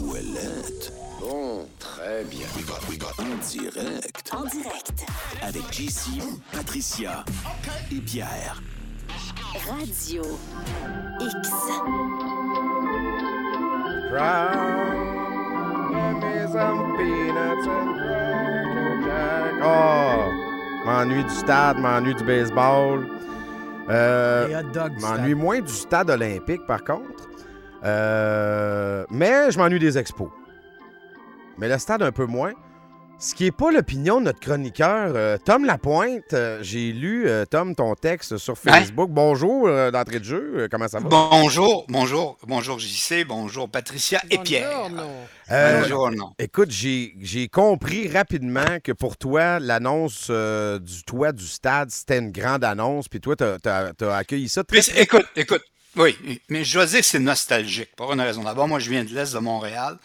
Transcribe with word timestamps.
Ouellette. 0.00 0.92
Bon, 1.20 1.66
très 1.78 2.24
bien. 2.24 2.46
We 2.56 2.62
got, 2.64 2.88
we 2.88 2.96
got. 2.98 3.18
En 3.18 3.36
direct. 3.52 4.32
En 4.32 4.44
direct. 4.44 5.04
Avec 5.42 5.62
JC, 5.72 6.20
Patricia 6.52 7.24
et 7.92 8.00
Pierre. 8.00 8.62
Radio 9.70 10.22
X. 11.20 11.50
Give 15.90 16.16
me 16.20 16.52
some 16.52 16.96
peanuts 16.96 17.66
and 17.66 17.94
cracker 17.98 19.02
jack. 19.04 19.54
Oh! 19.62 20.32
M'ennuie 20.86 21.24
du 21.24 21.34
stade, 21.34 21.78
m'ennuie 21.78 22.14
du 22.14 22.24
baseball. 22.24 23.06
Euh, 23.88 24.62
m'ennuie 25.00 25.00
stade. 25.00 25.34
moins 25.36 25.60
du 25.60 25.72
stade 25.72 26.10
olympique, 26.10 26.66
par 26.66 26.82
contre. 26.84 27.28
Euh, 27.84 29.04
mais 29.10 29.50
je 29.50 29.58
m'ennuie 29.58 29.78
des 29.78 29.98
expos. 29.98 30.28
Mais 31.58 31.68
le 31.68 31.78
stade, 31.78 32.02
un 32.02 32.12
peu 32.12 32.26
moins. 32.26 32.52
Ce 33.16 33.34
qui 33.34 33.44
n'est 33.44 33.52
pas 33.52 33.70
l'opinion 33.70 34.18
de 34.18 34.26
notre 34.26 34.40
chroniqueur, 34.40 35.12
euh, 35.14 35.38
Tom 35.42 35.64
Lapointe. 35.64 36.32
Euh, 36.32 36.58
J'ai 36.62 36.92
lu, 36.92 37.28
euh, 37.28 37.44
Tom, 37.46 37.74
ton 37.74 37.94
texte 37.94 38.38
sur 38.38 38.58
Facebook. 38.58 39.10
Bonjour, 39.10 39.68
euh, 39.68 39.92
d'entrée 39.92 40.18
de 40.18 40.24
jeu. 40.24 40.52
Euh, 40.56 40.68
comment 40.68 40.88
ça 40.88 40.98
va? 40.98 41.08
Bonjour, 41.08 41.86
bonjour, 41.88 42.36
bonjour 42.46 42.78
JC, 42.80 43.24
bonjour 43.24 43.68
Patricia 43.68 44.20
et 44.30 44.38
Pierre. 44.38 44.90
Euh, 45.50 45.80
bonjour, 45.80 46.10
non. 46.10 46.32
Écoute, 46.40 46.70
j'ai 46.70 47.48
compris 47.50 48.08
rapidement 48.08 48.78
que 48.82 48.90
pour 48.90 49.16
toi, 49.16 49.60
l'annonce 49.60 50.26
euh, 50.30 50.80
du 50.80 51.04
toit 51.04 51.32
du 51.32 51.46
stade, 51.46 51.90
c'était 51.90 52.18
une 52.18 52.32
grande 52.32 52.64
annonce. 52.64 53.08
Puis 53.08 53.20
toi, 53.20 53.36
t'as 53.36 53.56
as, 53.64 54.16
accueilli 54.16 54.48
ça 54.48 54.64
très, 54.64 54.80
Mais 54.94 55.02
écoute, 55.02 55.26
écoute, 55.36 55.62
oui, 55.96 56.16
mais 56.48 56.64
je 56.64 56.74
dois 56.74 56.86
dire 56.86 57.00
que 57.00 57.06
c'est 57.06 57.18
nostalgique, 57.18 57.94
pour 57.96 58.12
une 58.12 58.20
raison. 58.20 58.42
D'abord, 58.42 58.68
moi, 58.68 58.78
je 58.80 58.90
viens 58.90 59.04
de 59.04 59.14
l'Est 59.14 59.32
de 59.34 59.38
Montréal. 59.38 59.98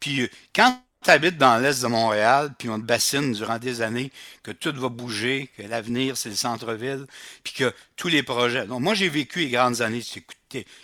Puis 0.00 0.22
euh, 0.22 0.28
quand 0.54 0.80
tu 1.04 1.10
habites 1.10 1.36
dans 1.36 1.58
l'Est 1.58 1.82
de 1.82 1.86
Montréal, 1.88 2.54
puis 2.58 2.70
on 2.70 2.80
te 2.80 2.84
bassine 2.86 3.32
durant 3.32 3.58
des 3.58 3.82
années, 3.82 4.10
que 4.42 4.52
tout 4.52 4.72
va 4.74 4.88
bouger, 4.88 5.50
que 5.56 5.62
l'avenir, 5.62 6.16
c'est 6.16 6.30
le 6.30 6.34
centre-ville, 6.36 7.06
puis 7.42 7.52
que 7.54 7.74
tous 7.96 8.08
les 8.08 8.22
projets. 8.22 8.66
Donc, 8.66 8.80
moi, 8.80 8.94
j'ai 8.94 9.08
vécu 9.10 9.40
les 9.40 9.50
grandes 9.50 9.82
années. 9.82 10.02
Tu- 10.02 10.24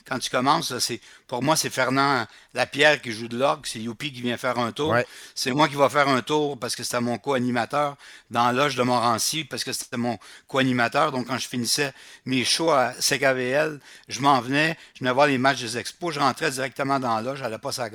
Quand 0.07 0.19
tu 0.19 0.31
commences, 0.31 0.79
c'est 0.79 1.01
pour 1.27 1.43
moi, 1.43 1.57
c'est 1.57 1.71
Fernand 1.71 2.27
Lapierre 2.55 3.01
qui 3.01 3.13
joue 3.13 3.29
de 3.29 3.39
l'orgue, 3.39 3.65
c'est 3.65 3.79
Youpi 3.79 4.13
qui 4.13 4.21
vient 4.21 4.37
faire 4.37 4.59
un 4.59 4.73
tour. 4.73 4.91
Ouais. 4.91 5.07
C'est 5.35 5.53
moi 5.53 5.69
qui 5.69 5.77
va 5.77 5.89
faire 5.89 6.09
un 6.09 6.23
tour 6.23 6.59
parce 6.59 6.75
que 6.75 6.83
c'était 6.83 7.01
mon 7.01 7.19
co-animateur 7.19 7.97
dans 8.31 8.51
l'Oge 8.51 8.75
de 8.75 8.83
Montrancy, 8.83 9.45
parce 9.45 9.63
que 9.63 9.73
c'était 9.73 9.97
mon 9.97 10.19
co-animateur. 10.49 11.13
Donc, 11.13 11.29
quand 11.29 11.39
je 11.39 11.47
finissais 11.47 11.93
mes 12.25 12.45
shows 12.45 12.71
à 12.71 12.93
CKVL, 12.95 13.79
je 14.09 14.21
m'en 14.21 14.41
venais, 14.41 14.77
je 14.95 15.01
venais 15.01 15.13
voir 15.13 15.29
les 15.29 15.39
matchs 15.39 15.61
des 15.61 15.79
expos, 15.79 16.15
je 16.15 16.21
rentrais 16.21 16.51
directement 16.51 16.99
dans 16.99 17.15
la 17.15 17.23
loge, 17.23 17.39
je 17.39 17.45
n'allais 17.45 17.59
pas 17.59 17.73
sa 17.73 17.89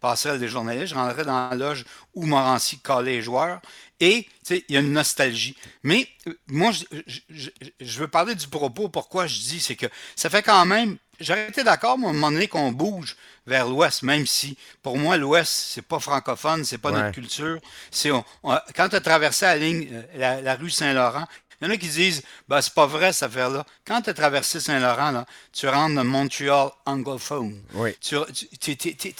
passerelle 0.00 0.38
des 0.38 0.48
journalistes, 0.48 0.88
je 0.88 0.94
rentrais 0.94 1.24
dans 1.24 1.48
la 1.50 1.56
loge 1.56 1.84
où 2.14 2.24
Montrancy 2.24 2.78
collait 2.78 3.16
les 3.16 3.22
joueurs. 3.22 3.60
Et, 4.00 4.24
tu 4.24 4.30
sais, 4.56 4.64
il 4.68 4.74
y 4.74 4.78
a 4.78 4.80
une 4.80 4.92
nostalgie. 4.92 5.56
Mais, 5.82 6.06
euh, 6.28 6.34
moi, 6.48 6.70
je, 6.72 6.84
je- 7.06 7.20
je- 7.30 7.50
je 7.80 7.98
veux 7.98 8.08
parler 8.08 8.34
du 8.34 8.46
propos. 8.46 8.88
Pourquoi 8.90 9.26
je 9.26 9.38
dis, 9.38 9.60
c'est 9.60 9.76
que 9.76 9.86
ça 10.14 10.28
fait 10.28 10.42
quand 10.42 10.66
même. 10.66 10.98
J'aurais 11.18 11.48
été 11.48 11.64
d'accord, 11.64 11.96
moi, 11.96 12.10
à 12.10 12.12
un 12.12 12.14
moment 12.14 12.30
donné, 12.30 12.46
qu'on 12.46 12.72
bouge 12.72 13.16
vers 13.46 13.66
l'Ouest, 13.66 14.02
même 14.02 14.26
si, 14.26 14.58
pour 14.82 14.98
moi, 14.98 15.16
l'Ouest, 15.16 15.50
c'est 15.50 15.80
pas 15.80 15.98
francophone, 15.98 16.62
c'est 16.64 16.76
pas 16.76 16.90
Ouais. 16.90 16.98
notre 17.00 17.12
culture. 17.12 17.58
C'est, 17.90 18.10
on- 18.10 18.22
on- 18.42 18.58
quand 18.74 18.90
tu 18.90 18.96
as 18.96 19.00
traversé 19.00 19.46
la 19.46 19.56
ligne, 19.56 19.88
euh, 19.92 20.02
la, 20.16 20.42
la 20.42 20.54
rue 20.56 20.68
Saint-Laurent, 20.68 21.24
il 21.60 21.66
y 21.66 21.70
en 21.70 21.72
a 21.72 21.76
qui 21.76 21.88
disent, 21.88 22.22
ben, 22.48 22.60
c'est 22.60 22.74
pas 22.74 22.86
vrai, 22.86 23.12
cette 23.12 23.24
affaire-là. 23.30 23.64
Quand 23.86 24.02
tu 24.02 24.10
as 24.10 24.14
traversé 24.14 24.60
Saint-Laurent, 24.60 25.10
là, 25.10 25.26
tu 25.52 25.66
rentres 25.68 25.94
dans 25.94 26.04
Montreal 26.04 26.68
anglophone. 26.84 27.60
Oui. 27.74 27.96
Tu, 28.00 28.16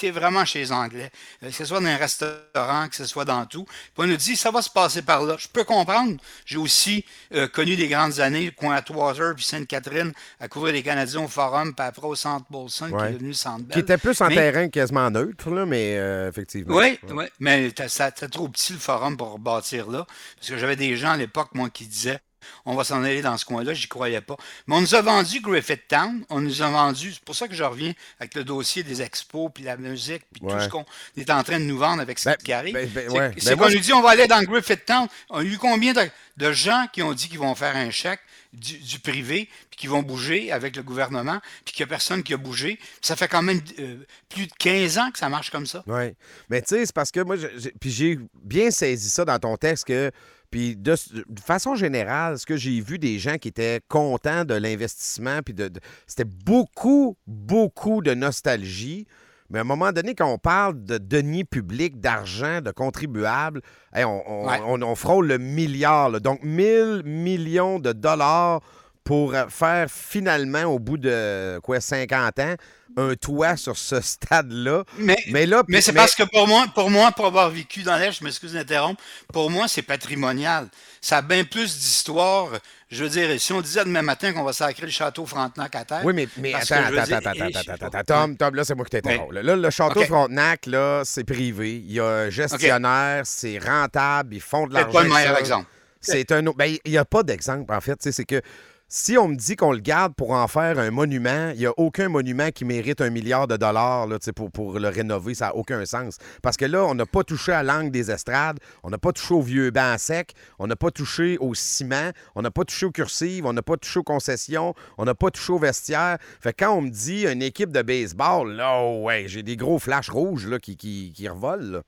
es, 0.06 0.11
vraiment 0.11 0.45
chez 0.45 0.61
les 0.61 0.73
Anglais. 0.73 1.11
Euh, 1.42 1.48
Que 1.48 1.55
ce 1.55 1.64
soit 1.64 1.81
dans 1.81 1.87
un 1.87 1.97
restaurant, 1.97 2.89
que 2.89 2.97
ce 2.97 3.05
soit 3.07 3.25
dans 3.25 3.45
tout. 3.47 3.64
Puis 3.64 3.92
on 3.98 4.07
nous 4.07 4.17
dit, 4.17 4.37
ça 4.37 4.51
va 4.51 4.62
se 4.62 4.70
passer 4.70 5.03
par 5.03 5.23
là. 5.23 5.37
Je 5.39 5.48
peux 5.48 5.64
comprendre. 5.64 6.17
J'ai 6.45 6.59
aussi 6.59 7.05
euh, 7.34 7.48
connu 7.48 7.77
des 7.77 7.89
grandes 7.89 8.20
années, 8.20 8.51
coin 8.51 8.75
Atwater 8.77 9.35
puis 9.35 9.45
Sainte-Catherine, 9.45 10.13
à 10.41 10.48
couvrir 10.48 10.73
les 10.75 10.83
Canadiens 10.83 11.23
au 11.25 11.29
Forum, 11.29 11.75
puis 11.75 11.86
après 11.86 12.07
au 12.07 12.14
Centre 12.14 12.46
Bolson, 12.51 12.89
qui 12.89 12.92
Ouais. 12.95 13.11
est 13.11 13.13
devenu 13.14 13.29
le 13.29 13.35
Centre 13.35 13.64
Bell. 13.64 13.73
Qui 13.75 13.79
était 13.80 13.98
plus 13.98 14.20
en 14.20 14.29
Mais- 14.29 14.35
terrain 14.35 14.69
quasiment 14.69 15.11
neutre, 15.11 15.51
là, 15.51 15.67
mais 15.67 15.96
euh, 15.98 16.29
effectivement. 16.29 16.77
oui, 16.77 16.98
oui, 17.11 17.25
mais 17.41 17.70
c'était 17.89 18.29
trop 18.29 18.48
petit 18.48 18.73
le 18.73 18.79
forum 18.79 19.17
pour 19.17 19.39
bâtir 19.39 19.89
là. 19.91 20.07
Parce 20.36 20.48
que 20.48 20.58
j'avais 20.58 20.77
des 20.77 20.96
gens 20.96 21.11
à 21.13 21.17
l'époque, 21.17 21.48
moi, 21.55 21.70
qui 21.70 21.86
disaient 21.86 22.20
on 22.64 22.74
va 22.74 22.84
s'en 22.84 23.02
aller 23.05 23.23
dans 23.23 23.36
ce 23.36 23.45
coin-là, 23.45 23.74
j'y 23.74 23.89
croyais 23.89 24.20
pas. 24.20 24.36
Mais 24.67 24.77
on 24.77 24.80
nous 24.80 24.95
a 24.95 25.02
vendu 25.02 25.40
Griffith 25.40 25.89
Town, 25.89 26.24
on 26.30 26.40
nous 26.40 26.62
a 26.62 26.68
vendu, 26.70 27.12
c'est 27.12 27.23
pour 27.24 27.34
ça 27.36 27.48
que 27.48 27.55
je 27.55 27.62
reviens 27.64 27.92
avec 28.20 28.34
le 28.34 28.45
dossier 28.45 28.83
des 28.83 29.02
expos, 29.02 29.51
puis 29.55 29.64
la 29.64 29.77
musique, 29.77 30.23
puis 30.33 30.40
tout 30.40 30.61
ce 30.61 30.68
qu'on 30.68 30.84
est 31.17 31.30
en 31.30 31.42
train 31.42 31.58
de 31.61 31.64
nous 31.64 31.79
vendre 31.79 32.01
avec 32.02 32.18
ce 32.18 32.29
Ben, 32.30 32.36
qui 32.36 32.52
arrive. 32.52 32.74
ben, 32.74 32.89
ben, 32.89 33.05
C'est- 33.11 33.17
ouais. 33.18 33.33
c'est 33.39 33.57
Ben, 33.57 33.64
qu'on 33.64 33.70
nous 33.70 33.79
dit 33.80 33.92
on 33.92 34.02
va 34.02 34.11
aller 34.11 34.27
dans 34.27 34.42
Griffith 34.42 34.84
Town. 34.84 35.07
On 35.30 35.39
a 35.39 35.42
eu 35.45 35.58
combien 35.58 35.92
de, 35.92 36.08
de 36.36 36.52
gens 36.52 36.86
qui 36.92 37.02
ont 37.02 37.12
dit 37.12 37.29
qu'ils 37.29 37.39
vont 37.39 37.55
faire 37.55 37.77
un 37.77 37.90
chèque 37.90 38.20
du, 38.52 38.78
du 38.78 38.98
privé, 39.01 39.48
puis 39.70 39.77
qui 39.78 39.86
vont 39.86 40.02
bouger 40.02 40.51
avec 40.51 40.77
le 40.77 40.83
gouvernement, 40.83 41.40
puis 41.64 41.74
qu'il 41.74 41.84
n'y 41.84 41.89
a 41.89 41.90
personne 41.90 42.23
qui 42.23 42.33
a 42.33 42.39
bougé. 42.39 42.78
Ça 43.02 43.14
fait 43.17 43.28
quand 43.28 43.42
même 43.42 43.61
euh, 43.78 43.96
plus 44.30 44.46
de 44.46 44.52
15 44.58 44.96
ans 44.98 45.11
que 45.11 45.18
ça 45.18 45.28
marche 45.28 45.51
comme 45.51 45.67
ça. 45.67 45.83
Oui. 45.86 46.14
Mais 46.48 46.63
tu 46.63 46.68
sais, 46.68 46.86
c'est 46.86 46.95
parce 46.95 47.11
que 47.11 47.20
moi, 47.20 47.36
puis 47.80 47.90
j'ai 47.90 48.18
bien 48.34 48.70
saisi 48.70 49.11
ça 49.11 49.24
dans 49.24 49.39
ton 49.39 49.57
texte 49.57 49.84
que. 49.86 50.11
Puis 50.56 50.74
de, 50.74 50.94
de 51.28 51.40
façon 51.40 51.74
générale, 51.74 52.39
ce 52.39 52.46
que 52.46 52.56
j'ai 52.56 52.80
vu 52.80 52.98
des 52.98 53.18
gens 53.18 53.36
qui 53.36 53.48
étaient 53.48 53.80
contents 53.89 54.46
de 54.46 54.55
l'investissement, 54.55 55.40
puis 55.44 55.52
de, 55.52 55.68
de- 55.68 55.80
c'était 56.06 56.24
beaucoup, 56.24 57.18
beaucoup 57.27 58.00
de 58.00 58.14
nostalgie. 58.14 59.06
Mais 59.50 59.58
à 59.58 59.61
un 59.61 59.64
moment 59.64 59.92
donné, 59.92 60.14
quand 60.14 60.33
on 60.33 60.39
parle 60.39 60.83
de 60.83 60.96
deniers 60.96 61.45
publics, 61.45 62.00
d'argent, 62.00 62.62
de 62.62 62.70
contribuables, 62.70 63.61
hey, 63.95 64.05
on, 64.06 64.22
on- 64.27 64.48
Ouais. 64.48 64.58
on- 64.66 64.80
on 64.80 64.95
frôle 64.95 65.27
le 65.27 65.36
milliard. 65.36 66.08
là. 66.08 66.20
Donc, 66.20 66.42
1000 66.42 67.02
millions 67.05 67.78
de 67.78 67.92
dollars 67.92 68.62
pour 69.06 69.34
euh, 69.34 69.44
faire 69.48 69.86
finalement, 69.89 70.64
au 70.64 70.80
bout 70.80 70.98
de 70.98 71.61
quoi, 71.62 71.80
50 71.80 72.40
ans, 72.40 72.55
un 72.96 73.14
toit 73.14 73.56
sur 73.56 73.77
ce 73.77 74.00
stade-là. 74.00 74.83
Mais, 74.98 75.17
Mais 75.30 75.46
là, 75.46 75.62
mais 75.68 75.80
c'est 75.80 75.92
parce 75.92 76.17
que 76.17 76.24
pour 76.24 76.48
moi, 76.48 76.67
pour 76.74 76.90
moi, 76.90 77.12
pour 77.12 77.27
avoir 77.27 77.48
vécu 77.48 77.84
dans 77.84 77.96
l'Est, 77.96 78.18
je 78.18 78.24
m'excuse 78.24 78.55
d'interrompre, 78.55 79.00
pour 79.33 79.48
moi, 79.48 79.68
c'est 79.68 79.83
patrimonial. 79.83 80.66
Ça 81.00 81.18
a 81.18 81.22
bien 81.22 81.45
plus 81.45 81.78
d'histoire. 81.78 82.48
Je 82.90 83.05
veux 83.05 83.11
dire, 83.11 83.40
si 83.40 83.52
on 83.52 83.61
disait 83.61 83.84
demain 83.84 84.02
matin 84.02 84.33
qu'on 84.33 84.42
va 84.42 84.52
sacrer 84.52 84.86
le 84.86 84.92
château 84.92 85.24
Frontenac 85.24 85.77
à 85.77 85.84
terre. 85.84 86.00
Oui, 86.05 86.12
mais, 86.36 86.55
attends, 86.55 86.74
attends, 86.74 87.05
dire, 87.05 87.16
attends, 87.16 87.86
attends, 87.86 88.02
Tom, 88.05 88.36
Tom, 88.36 88.55
là, 88.56 88.64
c'est 88.64 88.74
moi 88.74 88.84
qui 88.86 88.90
t'interromps. 88.90 89.33
Là, 89.33 89.55
le 89.55 89.70
château. 89.70 90.02
Frontenac, 90.02 90.66
là, 90.66 91.02
c'est 91.05 91.24
privé. 91.24 91.77
Il 91.77 91.92
y 91.92 92.00
a 92.00 92.06
un 92.06 92.30
gestionnaire, 92.30 93.22
c'est 93.24 93.58
rentable, 93.58 94.34
ils 94.34 94.40
font 94.40 94.66
de 94.66 94.72
C'est 94.72 94.80
l'argent. 94.80 94.92
pas 94.92 95.02
le 95.05 95.11
meilleur 95.11 95.39
exemple. 95.39 95.68
C'est 96.00 96.33
un 96.33 96.45
autre. 96.46 96.56
Ben, 96.56 96.77
il 96.84 96.90
n'y 96.90 96.98
a 96.98 97.05
pas 97.05 97.22
d'exemple, 97.22 97.72
en 97.72 97.80
fait. 97.80 97.98
C'est 98.00 98.24
que 98.24 98.40
si 98.89 99.19
on 99.19 99.29
me 99.29 99.35
dit 99.35 99.57
qu'on 99.57 99.73
le 99.73 99.80
garde 99.80 100.14
pour 100.14 100.30
en 100.30 100.47
faire 100.47 100.79
un 100.79 100.91
monument, 100.92 101.51
il 101.51 101.58
n'y 101.58 101.67
a 101.67 101.73
aucun 101.77 102.08
monument 102.08 102.51
qui 102.51 102.64
mérite 102.64 103.01
un 103.01 103.11
milliard 103.11 103.48
de 103.48 103.57
dollars 103.57 104.07
là, 104.07 104.19
pour, 104.35 104.52
pour 104.52 104.79
le 104.79 104.89
rénover. 104.89 105.35
Ça 105.35 105.47
n'a 105.47 105.57
aucun 105.57 105.85
sens. 105.85 106.19
Parce 106.42 106.57
que 106.57 106.64
là, 106.64 106.85
on 106.85 106.95
n'a 106.95 107.07
pas 107.07 107.25
touché 107.25 107.52
à 107.52 107.63
l'angle 107.63 107.91
des 107.91 108.11
estrades, 108.11 108.61
on 108.85 108.91
n'a 108.91 108.98
pas 108.98 109.13
touché 109.13 109.35
au 109.35 109.42
vieux 109.42 109.70
banc 109.70 109.98
sec, 109.98 110.35
on 110.58 110.69
n'a 110.69 110.77
pas 110.77 110.91
touché 110.91 111.36
au 111.39 111.55
ciment, 111.55 112.11
on 112.36 112.42
n'a 112.42 112.51
pas 112.52 112.64
touché 112.64 112.86
aux 112.86 112.92
cursives, 112.92 113.45
on 113.45 113.52
n'a 113.52 113.63
pas 113.63 113.77
touché 113.77 113.98
aux 113.98 114.05
concessions, 114.05 114.75
on 114.98 115.05
n'a 115.05 115.14
pas 115.14 115.30
touché 115.30 115.52
au 115.52 115.58
vestiaire. 115.58 116.19
Fait 116.41 116.52
que 116.52 116.64
quand 116.64 116.75
on 116.75 116.83
me 116.83 116.91
dit 116.91 117.27
une 117.27 117.42
équipe 117.42 117.73
de 117.73 117.83
baseball, 117.83 118.52
là, 118.52 118.85
ouais, 118.85 119.25
j'ai 119.27 119.42
des 119.42 119.57
gros 119.57 119.80
flashs 119.80 120.11
rouges 120.11 120.46
là, 120.46 120.58
qui, 120.61 120.77
qui, 120.77 121.13
qui 121.13 121.29
revolent. 121.29 121.83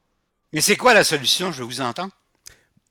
Mais 0.52 0.60
c'est 0.60 0.76
quoi 0.76 0.94
la 0.94 1.04
solution? 1.04 1.52
Je 1.52 1.62
vous 1.62 1.80
entendre. 1.80 2.12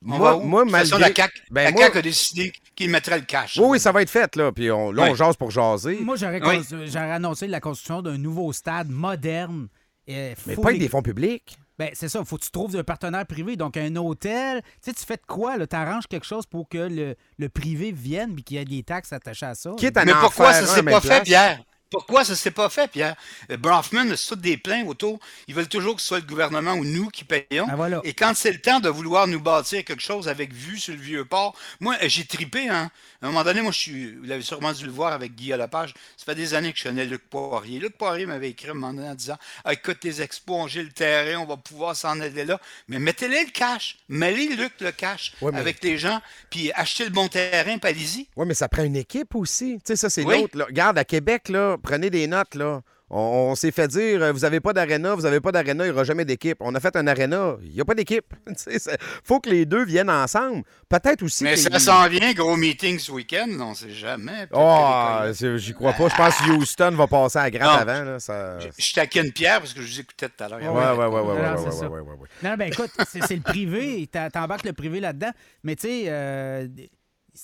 On 0.09 0.17
Moi- 0.17 0.31
va 0.31 0.37
où? 0.37 0.43
moi, 0.43 0.63
De 0.63 0.69
toute 0.69 0.77
façon, 0.79 0.99
malgré- 0.99 1.09
la 1.09 1.15
CAQ, 1.27 1.41
Ben, 1.51 1.63
la 1.65 1.71
moi- 1.71 1.81
CAQ 1.83 1.97
a 1.97 2.01
décidé 2.01 2.53
qu'il 2.75 2.89
mettrait 2.89 3.19
le 3.19 3.25
cash. 3.25 3.57
Oui, 3.57 3.65
oui, 3.71 3.79
ça 3.79 3.91
va 3.91 4.01
être 4.01 4.09
fait, 4.09 4.35
là. 4.35 4.51
Puis 4.51 4.71
on, 4.71 4.91
là, 4.91 5.03
on 5.09 5.15
jase 5.15 5.35
pour 5.35 5.51
jaser. 5.51 5.99
Moi, 6.01 6.15
j'aurais 6.15 6.41
Oui. 6.41 6.59
cons- 6.69 6.85
j'aurais 6.85 7.11
annoncé 7.11 7.47
la 7.47 7.59
construction 7.59 8.01
d'un 8.01 8.17
nouveau 8.17 8.51
stade 8.53 8.89
moderne. 8.89 9.67
Mais 10.07 10.35
pas 10.55 10.69
avec 10.69 10.79
des 10.79 10.87
fonds 10.87 11.01
publics. 11.01 11.57
Ben, 11.77 11.89
c'est 11.93 12.09
ça, 12.09 12.23
faut 12.25 12.37
que 12.37 12.43
tu 12.45 12.49
trouves 12.49 12.75
un 12.75 12.83
partenaire 12.83 13.25
privé, 13.27 13.55
donc 13.55 13.77
un 13.77 13.95
hôtel. 13.97 14.61
Tu 14.81 14.89
sais, 14.89 14.93
tu 14.93 15.05
fais 15.05 15.17
de 15.17 15.21
quoi, 15.27 15.57
là? 15.57 15.67
T'arranges 15.67 16.07
quelque 16.07 16.25
chose 16.25 16.45
pour 16.47 16.67
que 16.67 16.77
le, 16.79 17.15
le 17.37 17.49
privé 17.49 17.91
vienne 17.91 18.33
puis 18.33 18.43
qu'il 18.43 18.57
y 18.57 18.59
ait 18.59 18.65
des 18.65 18.81
taxes 18.81 19.13
attachées 19.13 19.45
à 19.45 19.53
ça? 19.53 19.71
Quitte 19.77 19.95
à 19.97 20.03
Mais 20.05 20.13
pourquoi 20.13 20.53
faire 20.53 20.65
ça 20.65 20.73
s'est 20.75 20.81
pas 20.81 21.01
fait. 21.01 21.21
Pierre? 21.23 21.59
Pourquoi 21.89 22.25
ça 22.25 22.35
s'est 22.35 22.51
pas 22.51 22.69
fait, 22.69 22.89
Pierre? 22.89 23.15
Euh, 23.51 23.57
Bronfman, 23.57 24.15
c'est 24.15 24.27
tout 24.29 24.35
des 24.35 24.57
plaints 24.57 24.85
autour. 24.85 25.19
Ils 25.47 25.55
veulent 25.55 25.67
toujours 25.69 25.95
que 25.95 26.01
ce 26.01 26.07
soit 26.07 26.19
le 26.19 26.25
gouvernement 26.25 26.73
ou 26.73 26.83
nous 26.83 27.07
qui 27.09 27.23
payons. 27.23 27.65
Ah, 27.69 27.75
voilà. 27.75 28.01
Et 28.03 28.13
quand 28.13 28.33
c'est 28.35 28.51
le 28.51 28.59
temps 28.59 28.79
de 28.79 28.89
vouloir 28.89 29.27
nous 29.27 29.39
bâtir 29.39 29.83
quelque 29.85 30.01
chose 30.01 30.27
avec 30.27 30.53
vue 30.53 30.77
sur 30.79 30.93
le 30.93 30.99
vieux 30.99 31.25
port, 31.25 31.55
moi, 31.79 31.95
euh, 32.01 32.09
j'ai 32.09 32.25
tripé, 32.25 32.67
hein. 32.69 32.91
À 33.21 33.25
un 33.25 33.29
moment 33.29 33.43
donné, 33.43 33.61
moi, 33.61 33.71
je 33.71 33.79
suis, 33.79 34.15
vous 34.15 34.25
l'avez 34.25 34.43
sûrement 34.43 34.71
dû 34.73 34.85
le 34.85 34.91
voir 34.91 35.11
avec 35.13 35.33
Guy 35.33 35.47
Lepage, 35.49 35.93
ça 36.17 36.25
fait 36.25 36.35
des 36.35 36.53
années 36.53 36.71
que 36.71 36.77
je 36.77 36.83
connais 36.83 37.05
Luc 37.05 37.27
Poirier. 37.29 37.79
Luc 37.79 37.97
Poirier 37.97 38.25
m'avait 38.27 38.49
écrit 38.51 38.67
à 38.67 38.71
un 38.71 38.73
moment 38.75 38.93
donné 38.93 39.09
en 39.09 39.15
disant 39.15 39.37
ah, 39.63 39.73
écoute, 39.73 40.03
les 40.03 40.21
expos, 40.21 40.69
j'ai 40.69 40.83
le 40.83 40.91
terrain, 40.91 41.39
on 41.41 41.45
va 41.45 41.57
pouvoir 41.57 41.95
s'en 41.95 42.19
aller 42.19 42.45
là. 42.45 42.59
Mais 42.87 42.99
mettez-les 42.99 43.45
le 43.45 43.49
cash. 43.51 43.97
Mettez 44.09 44.55
Luc 44.55 44.73
le 44.81 44.91
cash 44.91 45.33
Ouais, 45.41 45.51
mais- 45.51 45.59
avec 45.59 45.83
les 45.83 45.97
gens, 45.97 46.21
puis 46.51 46.71
achetez 46.73 47.05
le 47.05 47.09
bon 47.11 47.27
terrain, 47.27 47.77
puis 47.79 47.89
allez-y. 47.89 48.27
Oui, 48.35 48.45
mais 48.45 48.53
ça 48.53 48.67
prend 48.69 48.83
une 48.83 48.95
équipe 48.97 49.33
aussi. 49.35 49.75
Tu 49.77 49.81
sais, 49.85 49.95
ça, 49.95 50.09
c'est 50.11 50.23
Oui. 50.23 50.41
l'autre. 50.41 50.61
Regarde, 50.67 50.97
à 50.99 51.05
Québec, 51.05 51.49
là, 51.49 51.76
prenez 51.81 52.09
des 52.09 52.27
notes, 52.27 52.55
là. 52.55 52.81
On, 53.09 53.19
on 53.51 53.55
s'est 53.55 53.71
fait 53.71 53.87
dire, 53.87 54.21
euh, 54.21 54.33
vous 54.33 54.43
avez 54.43 54.59
pas 54.59 54.73
d'aréna, 54.73 55.15
vous 55.15 55.25
avez 55.25 55.39
pas 55.39 55.53
d'aréna, 55.53 55.85
il 55.85 55.87
n'y 55.87 55.93
aura 55.93 56.03
jamais 56.03 56.25
d'équipe. 56.25 56.57
On 56.59 56.75
a 56.75 56.81
fait 56.81 56.93
un 56.97 57.07
aréna, 57.07 57.55
il 57.63 57.71
n'y 57.71 57.79
a 57.79 57.85
pas 57.85 57.93
d'équipe. 57.95 58.25
C'est- 58.57 58.99
faut 59.23 59.39
que 59.39 59.49
les 59.49 59.65
deux 59.65 59.85
viennent 59.85 60.09
ensemble. 60.09 60.63
Peut-être 60.89 61.23
aussi. 61.23 61.45
Mais 61.45 61.55
ça 61.55 61.79
s'en 61.79 62.05
vient, 62.09 62.33
gros 62.33 62.57
meeting 62.57 62.99
ce 62.99 63.13
week-end, 63.13 63.47
on 63.61 63.73
sait 63.75 63.91
jamais. 63.91 64.47
Oh, 64.51 65.19
j'y 65.31 65.73
crois 65.73 65.93
pas. 65.93 66.09
Je 66.09 66.15
pense 66.17 66.35
que 66.35 66.51
Houston 66.51 66.91
va 66.97 67.07
passer 67.07 67.39
à 67.39 67.49
Non. 67.49 67.59
avant. 67.69 68.03
Là, 68.03 68.19
ça... 68.19 68.59
Je, 68.59 68.67
je 68.77 68.93
taquine 68.93 69.31
Pierre 69.31 69.59
parce 69.59 69.73
que 69.73 69.81
je 69.81 69.87
vous 69.87 69.99
écoutais 70.01 70.27
tout 70.27 70.43
à 70.43 70.49
l'heure. 70.49 70.59
Ouais, 70.59 70.67
ouais, 70.67 71.05
ouais, 71.05 71.21
ouais, 71.21 71.87
ouais, 71.87 72.27
Non, 72.43 72.55
ben 72.57 72.69
écoute, 72.73 72.91
c'est 73.09 73.35
le 73.35 73.41
privé. 73.41 74.09
T'as- 74.11 74.29
T'embarques 74.29 74.65
le 74.65 74.73
privé 74.73 74.99
là-dedans. 74.99 75.31
Mais 75.63 75.77
tu 75.77 75.87
sais, 75.87 76.03
euh, 76.07 76.67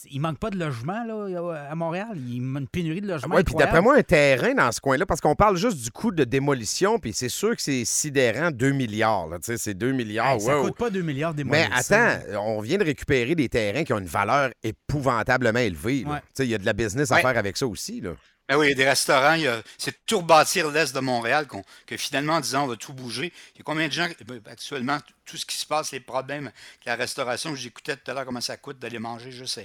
il 0.10 0.20
manque 0.20 0.38
pas 0.40 0.50
de 0.50 0.58
logement 0.58 1.04
là, 1.04 1.68
à 1.70 1.76
Montréal. 1.76 2.10
Il 2.16 2.42
manque 2.42 2.62
une 2.64 2.68
pénurie 2.68 3.02
de 3.02 3.08
logements. 3.08 3.36
Oui, 3.36 3.44
puis 3.44 3.56
d'après 3.56 3.82
moi, 3.82 3.98
un 3.98 4.04
terrain 4.04 4.54
dans 4.54 4.72
ce 4.72 4.80
coin-là, 4.80 5.06
parce 5.06 5.22
qu'on 5.22 5.36
parle 5.36 5.58
juste 5.58 5.78
du 5.78 5.92
coût 5.92 6.12
de 6.12 6.24
démolition, 6.24 7.00
puis 7.00 7.14
c'est 7.14 7.30
sûr 7.30 7.56
que 7.56 7.62
c'est 7.62 7.86
sidérant 7.86 8.52
2 8.52 8.72
milliards. 8.72 9.30
C'est 9.42 9.74
2 9.74 9.92
milliards. 9.92 10.34
Hey, 10.34 10.42
ça 10.42 10.58
wow. 10.58 10.66
coûte 10.66 10.78
pas 10.78 10.90
2 10.90 11.02
milliards 11.02 11.34
des 11.34 11.44
Mais 11.44 11.68
attends, 11.74 12.20
on 12.40 12.62
vient 12.62 12.78
de 12.78 12.86
récupérer 12.86 13.36
des 13.36 13.50
terrains 13.50 13.84
qui 13.84 13.94
ont 13.94 14.00
une 14.00 14.06
valeur 14.06 14.52
épouvantablement 14.64 15.60
élevée. 15.60 16.06
Ouais. 16.06 16.20
Il 16.40 16.46
y 16.46 16.56
a 16.56 16.58
de 16.58 16.66
la 16.66 16.74
business 16.74 17.12
à 17.12 17.16
Ouais. 17.16 17.22
faire 17.22 17.38
avec 17.38 17.58
ça 17.58 17.68
aussi. 17.68 18.02
Là. 18.02 18.12
Ben 18.54 18.60
oui, 18.60 18.76
des 18.76 18.88
restaurants, 18.88 19.36
c'est 19.80 20.06
tout 20.06 20.20
rebâtir 20.20 20.70
l'Est 20.70 20.94
de 20.94 21.00
Montréal 21.00 21.48
que 21.88 21.98
finalement, 21.98 22.34
en 22.34 22.40
disant 22.40 22.66
on 22.66 22.68
va 22.68 22.76
tout 22.76 22.94
bouger. 22.94 23.34
Il 23.56 23.58
y 23.58 23.62
a 23.62 23.64
combien 23.64 23.88
de 23.88 23.92
gens, 23.92 24.08
actuellement, 24.46 25.00
tout 25.26 25.38
ce 25.38 25.46
qui 25.48 25.56
se 25.56 25.66
passe, 25.66 25.92
les 25.92 26.00
problèmes 26.00 26.52
la 26.86 26.94
restauration, 26.96 27.56
j'écoutais 27.56 27.98
tout 27.98 28.12
à 28.12 28.14
l'heure 28.14 28.26
comment 28.26 28.42
ça 28.42 28.56
coûte 28.58 28.78
d'aller 28.78 29.00
manger 29.00 29.32
juste 29.32 29.60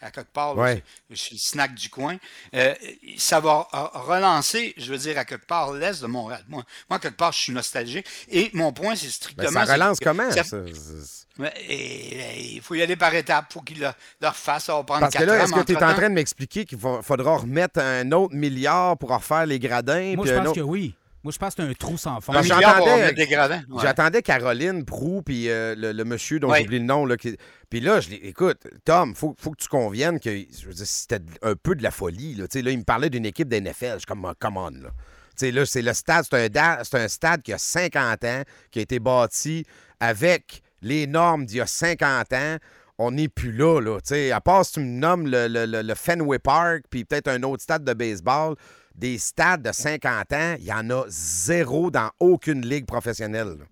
à, 0.00 0.10
quelque 0.10 0.32
part, 0.32 0.56
Ouais. 0.56 0.82
c'est- 1.10 1.16
chez 1.16 1.34
le 1.34 1.38
snack 1.40 1.74
du 1.74 1.88
coin. 1.88 2.16
Euh, 2.54 2.74
ça 3.16 3.40
va 3.40 3.66
euh, 3.72 3.78
relancer, 3.94 4.74
je 4.76 4.90
veux 4.92 4.98
dire, 4.98 5.16
à 5.18 5.24
quelque 5.24 5.46
part 5.46 5.72
l'Est 5.72 6.02
de 6.02 6.06
Montréal. 6.06 6.44
Moi, 6.48 6.62
moi, 6.90 6.98
quelque 6.98 7.16
part, 7.16 7.32
je 7.32 7.40
suis 7.40 7.52
nostalgique. 7.52 8.06
Et 8.28 8.50
mon 8.52 8.72
point, 8.72 8.96
c'est 8.96 9.06
Ben, 9.06 9.12
strictement... 9.12 9.64
ça 9.66 9.72
relance 9.72 9.98
comment? 10.00 10.30
ça- 10.30 10.44
ça? 10.44 10.58
C'est- 10.66 11.24
Ouais, 11.36 11.52
et- 11.68 12.20
et 12.20 12.52
il 12.54 12.60
faut 12.60 12.74
y 12.76 12.82
aller 12.82 12.94
par 12.94 13.12
étapes. 13.12 13.46
Il 13.50 13.52
faut 13.54 13.60
qu'ils 13.60 13.80
le, 13.80 13.88
le 14.20 14.28
refassent. 14.28 14.64
Ça 14.66 14.74
va 14.76 14.84
prendre 14.84 15.00
Parce 15.00 15.14
que 15.16 15.24
là, 15.24 15.42
est-ce 15.42 15.52
que 15.52 15.62
tu 15.62 15.72
es 15.72 15.82
en 15.82 15.94
train 15.94 16.08
de 16.08 16.14
m'expliquer 16.14 16.64
qu'il 16.64 16.78
fa- 16.78 17.02
faudra 17.02 17.38
remettre 17.38 17.80
un 17.80 18.12
autre 18.12 18.34
milliard 18.36 18.96
pour 18.98 19.10
refaire 19.10 19.44
les 19.44 19.58
gradins? 19.58 20.14
Moi, 20.14 20.24
puis 20.24 20.32
je 20.32 20.34
un 20.36 20.38
pense 20.42 20.48
autre- 20.50 20.56
que 20.60 20.64
oui. 20.64 20.94
Moi, 21.24 21.32
je 21.32 21.38
pense 21.38 21.54
que 21.54 21.62
c'est 21.62 21.68
un 21.68 21.72
trou 21.72 21.96
sans 21.96 22.20
fond. 22.20 22.32
Ouais. 22.34 23.82
J'attendais 23.82 24.22
Caroline 24.22 24.84
Prou, 24.84 25.22
puis 25.22 25.48
euh, 25.48 25.74
le, 25.76 25.92
le 25.92 26.04
monsieur 26.04 26.38
dont 26.38 26.50
Ouais. 26.50 26.60
j'oublie 26.60 26.78
le 26.78 26.84
nom. 26.84 27.06
Là, 27.06 27.16
qui- 27.16 27.36
Puis 27.70 27.80
là, 27.80 28.00
je 28.00 28.10
l'ai- 28.10 28.16
écoute, 28.28 28.58
Tom, 28.84 29.14
faut, 29.14 29.34
faut 29.38 29.50
que 29.52 29.56
tu 29.62 29.68
conviennes 29.68 30.20
que 30.20 30.30
je 30.30 30.66
veux 30.66 30.74
dire, 30.74 30.86
c'était 30.86 31.20
un 31.42 31.54
peu 31.54 31.74
de 31.74 31.82
la 31.82 31.90
folie. 31.90 32.34
Là, 32.34 32.46
Tu 32.46 32.58
sais, 32.58 32.62
là 32.62 32.70
il 32.70 32.78
me 32.78 32.84
parlait 32.84 33.08
d'une 33.10 33.24
équipe 33.26 33.48
d'NFL. 33.48 33.94
Je 33.94 33.98
suis 34.00 34.06
comme, 34.06 34.30
come 34.38 34.56
on. 34.58 34.70
Là. 34.70 34.90
Tu 34.90 35.46
sais, 35.46 35.50
là, 35.50 35.64
c'est 35.66 35.82
le 35.82 35.92
stade, 35.94 36.24
c'est 36.30 36.44
un, 36.44 36.48
da- 36.48 36.80
c'est 36.84 36.98
un 36.98 37.08
stade 37.08 37.42
qui 37.42 37.52
a 37.52 37.58
50 37.58 38.22
ans, 38.24 38.42
qui 38.70 38.78
a 38.78 38.82
été 38.82 38.98
bâti 39.00 39.64
avec 40.00 40.62
les 40.82 41.06
normes 41.06 41.46
d'il 41.46 41.56
y 41.56 41.60
a 41.60 41.66
50 41.66 42.32
ans. 42.34 42.56
On 42.98 43.10
n'est 43.10 43.28
plus 43.28 43.50
là, 43.50 43.80
là. 43.80 43.96
Tu 44.00 44.08
sais, 44.10 44.30
à 44.30 44.40
part 44.40 44.64
si 44.64 44.74
tu 44.74 44.80
me 44.80 44.86
nommes 45.00 45.26
le, 45.26 45.48
le- 45.48 45.66
le- 45.66 45.82
le 45.82 45.94
Fenway 45.94 46.38
Park, 46.38 46.82
puis 46.90 47.04
peut-être 47.04 47.28
un 47.28 47.42
autre 47.42 47.62
stade 47.62 47.82
de 47.82 47.92
baseball, 47.92 48.54
des 48.94 49.18
stades 49.18 49.62
de 49.62 49.72
50 49.72 50.32
ans, 50.32 50.56
il 50.58 50.64
y 50.64 50.72
en 50.72 50.88
a 50.90 51.04
zéro 51.08 51.90
dans 51.90 52.10
aucune 52.20 52.66
ligue 52.66 52.86
professionnelle. 52.86 53.56
là. 53.58 53.64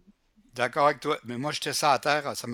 D'accord 0.54 0.86
avec 0.86 1.00
toi. 1.00 1.16
Mais 1.24 1.38
moi, 1.38 1.50
j'étais 1.52 1.72
ça 1.72 1.92
à 1.92 1.98
terre, 1.98 2.24
ça. 2.36 2.46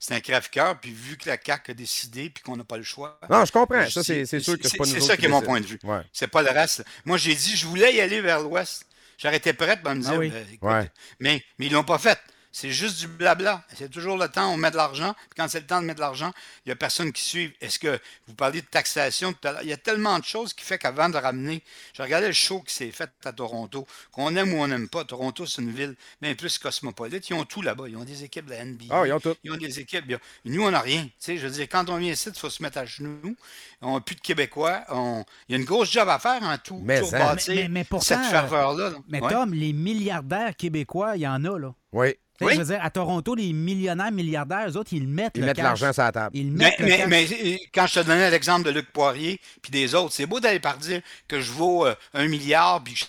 C'est 0.00 0.14
un 0.14 0.20
crève-cœur, 0.20 0.80
puis 0.80 0.90
vu 0.90 1.16
que 1.16 1.28
la 1.28 1.36
CAQ 1.40 1.70
a 1.70 1.74
décidé, 1.74 2.28
puis 2.30 2.42
qu'on 2.42 2.56
n'a 2.56 2.64
pas 2.64 2.76
le 2.76 2.82
choix. 2.82 3.20
Non, 3.30 3.44
je 3.44 3.52
comprends. 3.52 3.84
je 3.84 3.90
Ça, 3.90 4.00
dis- 4.00 4.06
c'est 4.06 4.26
c'est 4.26 4.40
sûr 4.40 4.58
que 4.58 4.68
c'est 4.68 4.76
pas 4.76 4.84
C'est 4.84 5.00
ça 5.00 5.16
qui 5.16 5.26
est 5.26 5.28
mon 5.28 5.42
point 5.42 5.60
de 5.60 5.66
vue. 5.66 5.78
Ouais. 5.84 6.00
C'est 6.12 6.26
pas 6.26 6.42
le 6.42 6.50
reste. 6.50 6.84
Moi, 7.04 7.18
j'ai 7.18 7.34
dit, 7.36 7.54
je 7.56 7.66
voulais 7.66 7.94
y 7.94 8.00
aller 8.00 8.20
vers 8.20 8.40
l'ouest. 8.40 8.84
J'aurais 9.16 9.36
été 9.36 9.52
prête 9.52 9.82
me 9.84 9.94
dire, 10.00 10.10
Ah 10.12 10.18
oui. 10.18 10.30
ben, 10.30 10.44
écoute, 10.52 10.68
Ouais. 10.68 10.90
mais, 11.20 11.40
mais 11.58 11.66
ils 11.66 11.72
l'ont 11.72 11.84
pas 11.84 11.98
fait. 11.98 12.18
C'est 12.58 12.70
juste 12.70 12.98
du 13.00 13.06
blabla. 13.06 13.62
C'est 13.74 13.90
toujours 13.90 14.16
le 14.16 14.28
temps, 14.28 14.50
on 14.50 14.56
met 14.56 14.70
de 14.70 14.76
l'argent. 14.76 15.12
Puis 15.12 15.28
quand 15.36 15.46
c'est 15.46 15.60
le 15.60 15.66
temps 15.66 15.82
de 15.82 15.84
mettre 15.86 15.96
de 15.96 16.00
l'argent, 16.00 16.32
il 16.64 16.70
n'y 16.70 16.72
a 16.72 16.76
personne 16.76 17.12
qui 17.12 17.22
suit. 17.22 17.52
Est-ce 17.60 17.78
que 17.78 17.98
vous 18.26 18.32
parliez 18.34 18.62
de 18.62 18.66
taxation 18.66 19.34
tout 19.34 19.46
à 19.46 19.52
l'heure? 19.52 19.62
Il 19.62 19.68
y 19.68 19.74
a 19.74 19.76
tellement 19.76 20.18
de 20.18 20.24
choses 20.24 20.54
qui 20.54 20.64
fait 20.64 20.78
qu'avant 20.78 21.10
de 21.10 21.18
ramener. 21.18 21.62
Je 21.94 22.00
regardais 22.00 22.28
le 22.28 22.32
show 22.32 22.60
qui 22.62 22.72
s'est 22.72 22.90
fait 22.92 23.10
à 23.26 23.32
Toronto. 23.34 23.86
Qu'on 24.10 24.34
aime 24.36 24.54
ou 24.54 24.56
on 24.62 24.68
n'aime 24.68 24.88
pas, 24.88 25.04
Toronto, 25.04 25.44
c'est 25.44 25.60
une 25.60 25.70
ville 25.70 25.96
bien 26.22 26.34
plus 26.34 26.56
cosmopolite. 26.58 27.28
Ils 27.28 27.34
ont 27.34 27.44
tout 27.44 27.60
là-bas. 27.60 27.88
Ils 27.88 27.96
ont 27.98 28.04
des 28.04 28.24
équipes 28.24 28.46
de 28.46 28.52
la 28.52 28.64
NBA. 28.64 28.86
Ah, 28.88 29.06
ils 29.06 29.12
ont 29.12 29.20
tout. 29.20 29.34
Ils 29.44 29.52
ont 29.52 29.56
des 29.58 29.78
équipes. 29.78 30.10
ont- 30.14 30.18
Nous, 30.46 30.62
on 30.62 30.70
n'a 30.70 30.80
rien. 30.80 31.02
Tu 31.04 31.10
sais, 31.18 31.36
je 31.36 31.46
veux 31.46 31.52
dire, 31.52 31.66
quand 31.70 31.90
on 31.90 31.98
vient 31.98 32.12
ici, 32.12 32.30
il 32.32 32.38
faut 32.40 32.48
se 32.48 32.62
mettre 32.62 32.78
à 32.78 32.86
genoux. 32.86 33.36
On 33.82 33.96
n'a 33.96 34.00
plus 34.00 34.14
de 34.16 34.22
Québécois. 34.22 34.80
On- 34.88 35.26
Il 35.50 35.52
y 35.52 35.54
a 35.56 35.58
une 35.58 35.66
grosse 35.66 35.92
job 35.92 36.08
à 36.08 36.18
faire 36.18 36.42
en 36.42 36.56
tout. 36.56 36.80
Mais 36.82 37.00
hein. 37.00 37.18
bâtir 37.34 37.54
Mais- 37.54 37.62
mais- 37.64 37.68
mais 37.68 37.84
pourtant, 37.84 38.06
cette 38.06 38.30
ferveur-là. 38.30 38.88
là. 38.88 38.96
Mais 39.08 39.20
Ouais. 39.20 39.30
Tom, 39.30 39.52
les 39.52 39.74
milliardaires 39.74 40.56
québécois, 40.56 41.16
il 41.16 41.20
y 41.20 41.28
en 41.28 41.44
a, 41.44 41.58
là. 41.58 41.74
Oui. 41.92 42.16
Oui. 42.40 42.52
Je 42.54 42.58
veux 42.60 42.64
dire, 42.64 42.78
à 42.82 42.90
Toronto, 42.90 43.34
les 43.34 43.52
millionnaires, 43.52 44.12
milliardaires, 44.12 44.68
eux 44.68 44.76
autres, 44.76 44.92
ils 44.92 45.06
mettent 45.08 45.32
Ils 45.36 45.40
le 45.40 45.46
mettent 45.46 45.58
l'argent 45.58 45.92
sur 45.92 46.02
la 46.02 46.12
table. 46.12 46.36
Ils 46.36 46.50
Mais, 46.52 46.64
mettent 46.64 46.78
le 46.80 46.84
mais, 46.86 46.96
cash. 46.98 47.08
mais, 47.08 47.28
euh, 47.54 47.56
quand 47.72 47.86
je 47.86 47.94
te 48.00 48.06
donnais 48.06 48.30
l'exemple 48.30 48.66
de 48.66 48.70
Luc 48.70 48.90
Poirier 48.92 49.40
puis 49.62 49.70
des 49.70 49.94
autres, 49.94 50.12
c'est 50.12 50.26
beau 50.26 50.40
d'aller 50.40 50.60
par 50.60 50.76
dire 50.78 51.00
que 51.28 51.40
je 51.40 51.50
vaux 51.52 51.86
euh, 51.86 51.94
un 52.14 52.28
milliard 52.28 52.82
puis 52.84 52.94
je, 52.94 53.04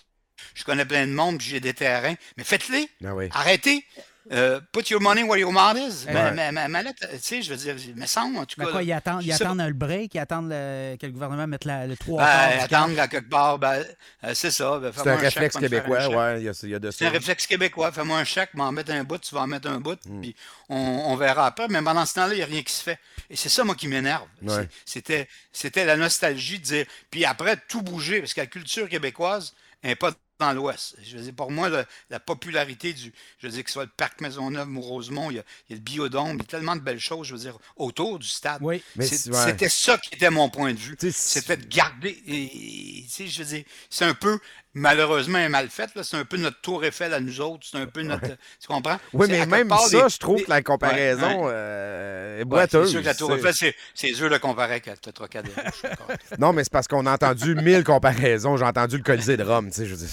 je 0.56 0.64
connais 0.64 0.86
plein 0.86 1.06
de 1.08 1.12
monde 1.14 1.38
puis 1.40 1.48
j'ai 1.48 1.60
des 1.60 1.74
terrains. 1.74 2.16
Mais 2.38 2.44
faites-les. 2.44 2.90
Ah 3.06 3.14
oui. 3.16 3.28
Arrêtez. 3.34 3.84
Euh, 4.32 4.60
put 4.74 4.90
your 4.90 5.02
money 5.02 5.24
where 5.24 5.38
your 5.40 5.54
mouth 5.54 5.78
is. 5.78 6.06
Ouais. 6.06 6.14
Ma, 6.14 6.32
ma, 6.32 6.52
ma 6.52 6.68
mallette, 6.68 6.98
tu 7.00 7.08
sais, 7.22 7.42
je 7.42 7.50
veux 7.50 7.56
dire, 7.58 7.76
mais 7.96 8.08
ça, 8.08 8.24
en 8.24 8.46
tout 8.46 8.60
cas. 8.60 8.64
quoi, 8.66 8.74
là, 8.74 8.82
ils 8.84 8.92
attendent, 8.92 9.24
ils 9.24 9.32
attendent 9.32 9.62
le 9.62 9.74
break, 9.74 10.16
ils 10.16 10.20
attendent 10.20 10.50
le- 10.50 10.98
que 10.98 11.06
le 11.06 11.12
gouvernement 11.14 11.48
mette 11.48 11.64
la- 11.66 11.88
le 11.88 11.96
3 11.96 12.22
Ben, 12.24 12.60
attendre 12.64 13.00
à 13.00 13.08
quelque 13.08 13.30
part, 13.30 13.58
ben, 13.58 13.86
euh, 14.24 14.32
c'est 14.34 14.52
ça. 14.52 14.80
ben, 14.80 14.92
C'est 14.94 15.04
fais-moi 15.04 15.14
un 15.14 15.18
chèque 15.24 15.34
réflexe 15.34 15.56
me 15.56 15.60
un 15.60 15.62
québécois, 15.62 16.00
chèque. 16.02 16.16
ouais. 16.18 16.40
Il 16.42 16.44
y 16.46 16.50
a, 16.50 16.60
il 16.64 16.70
y 16.70 16.76
a 16.76 16.80
de 16.80 16.92
C'est 16.92 17.06
un 17.06 17.10
réflexe 17.10 17.48
québécois. 17.48 17.92
Fais-moi 17.92 18.18
un 18.20 18.24
chèque, 18.26 18.54
m'en 18.54 18.72
mettre 18.72 18.92
un 18.92 19.04
bout, 19.04 19.18
tu 19.20 19.34
vas 19.34 19.42
en 19.42 19.48
mettre 19.48 19.70
un 19.70 19.80
bout, 19.80 19.98
puis 20.22 20.36
on, 20.70 20.76
on 20.78 21.16
verra 21.16 21.46
après. 21.48 21.68
Mais 21.70 21.82
pendant 21.82 22.06
ce 22.06 22.16
temps-là, 22.16 22.34
il 22.34 22.38
n'y 22.38 22.44
a 22.44 22.48
rien 22.48 22.64
qui 22.64 22.74
se 22.74 22.84
fait. 22.84 23.00
Et 23.30 23.36
c'est 23.36 23.50
ça, 23.50 23.64
moi, 23.64 23.76
qui 23.76 23.88
m'énerve. 23.88 24.28
Ouais. 24.42 24.68
C'était 24.86 25.86
la 25.86 25.96
nostalgie 25.96 26.60
de 26.60 26.64
dire. 26.64 26.86
Puis 27.10 27.24
après, 27.26 27.58
tout 27.70 27.82
bouger, 27.82 28.20
parce 28.20 28.34
que 28.34 28.42
la 28.42 28.48
culture 28.48 28.90
québécoise 28.90 29.54
n'est 29.84 29.96
pas 29.96 30.12
dans 30.40 30.54
l'Ouest. 30.54 30.96
Je 31.04 31.18
veux 31.18 31.24
dire, 31.24 31.34
pour 31.34 31.52
moi, 31.52 31.70
le- 31.70 31.86
la 32.10 32.20
popularité 32.20 32.94
du. 32.94 33.12
Je 33.40 33.48
veux 33.48 33.54
dire, 33.54 33.64
que 33.64 33.70
ce 33.70 33.74
soit 33.74 33.86
le 33.86 33.92
Parc 33.96 34.22
Maisonneuve 34.22 34.70
ou 34.76 34.82
Rosemont, 34.82 35.32
il 35.32 35.38
y, 35.38 35.40
a, 35.40 35.44
il 35.70 35.72
y 35.72 35.74
a 35.74 35.78
le 35.78 35.82
biodôme, 35.82 36.34
il 36.36 36.38
y 36.40 36.42
a 36.42 36.46
tellement 36.46 36.76
de 36.76 36.82
belles 36.82 37.00
choses, 37.00 37.28
je 37.28 37.34
veux 37.34 37.40
dire, 37.42 37.58
autour 37.76 38.20
du 38.20 38.28
stade. 38.28 38.60
Oui. 38.62 38.84
Mais 38.96 39.06
ouais. 39.10 39.18
C'était 39.46 39.70
ça 39.70 39.98
qui 39.98 40.14
était 40.16 40.30
mon 40.30 40.50
point 40.50 40.74
de 40.74 40.80
vue. 40.80 40.96
C'était 41.12 41.58
de 41.58 41.66
garder. 41.66 42.10
et- 42.28 43.00
et- 43.00 43.04
tu 43.04 43.10
sais, 43.10 43.28
je 43.28 43.40
veux 43.44 43.50
dire, 43.50 43.64
c'est 43.90 44.06
un 44.06 44.14
peu, 44.14 44.40
malheureusement, 44.78 45.38
un 45.38 45.50
mal 45.50 45.70
fait. 45.70 45.90
là. 45.96 46.04
C'est 46.04 46.18
un 46.18 46.26
peu 46.26 46.38
notre 46.38 46.60
tour 46.62 46.84
Eiffel 46.86 47.14
à 47.14 47.20
nous 47.20 47.42
autres. 47.42 47.66
C'est 47.70 47.78
un 47.78 47.86
peu 47.88 48.02
notre. 48.04 48.28
Tu 48.28 48.68
comprends? 48.68 48.98
Oui, 49.14 49.28
mais 49.30 49.46
même 49.46 49.68
part 49.68 49.82
ça, 49.88 50.04
les- 50.04 50.10
je 50.10 50.18
trouve 50.18 50.42
que 50.44 50.50
la 50.50 50.62
comparaison 50.62 51.46
Ouais, 51.46 51.52
euh, 51.54 52.42
est 52.42 52.46
boiteuse. 52.46 52.86
c'est 52.88 52.92
sûr 52.92 53.02
que 53.02 53.06
la 53.06 53.16
tour 53.16 53.34
Eiffel, 53.34 53.54
c'est- 53.94 54.12
dur 54.14 54.30
de 54.30 54.38
comparer 54.38 54.74
avec 54.74 54.86
le 55.06 55.12
Trocadéro. 55.12 55.56
Non, 56.40 56.54
mais 56.54 56.64
c'est 56.64 56.72
parce 56.72 56.88
qu'on 56.88 57.06
a 57.06 57.14
entendu 57.14 57.56
mille 57.56 57.84
comparaisons. 57.84 58.58
J'ai 58.58 58.66
entendu 58.66 58.98
le 58.98 59.04
Colisée 59.04 59.38
de 59.38 59.44
Rome. 59.44 59.68
Tu 59.70 59.74
sais, 59.78 59.86
je 59.86 59.92
veux 59.96 59.98
dire, 59.98 60.08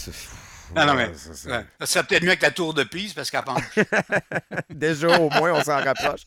Non, 0.76 0.87
non, 0.87 0.95
Ouais, 0.95 1.07
mais. 1.09 1.12
c'est- 1.16 1.35
c'est- 1.35 1.50
ouais. 1.50 1.64
Ça 1.81 1.87
serait 1.87 2.04
peut-être 2.04 2.25
mieux 2.25 2.35
que 2.35 2.43
la 2.43 2.50
tour 2.50 2.75
de 2.75 2.85
Pise 2.85 3.12
parce 3.14 3.31
qu'elle 3.31 3.43
penche. 3.45 3.62
Déjà, 4.71 5.19
au 5.21 5.31
moins, 5.31 5.52
on 5.52 5.62
s'en 5.62 5.76
rapproche. 5.83 6.23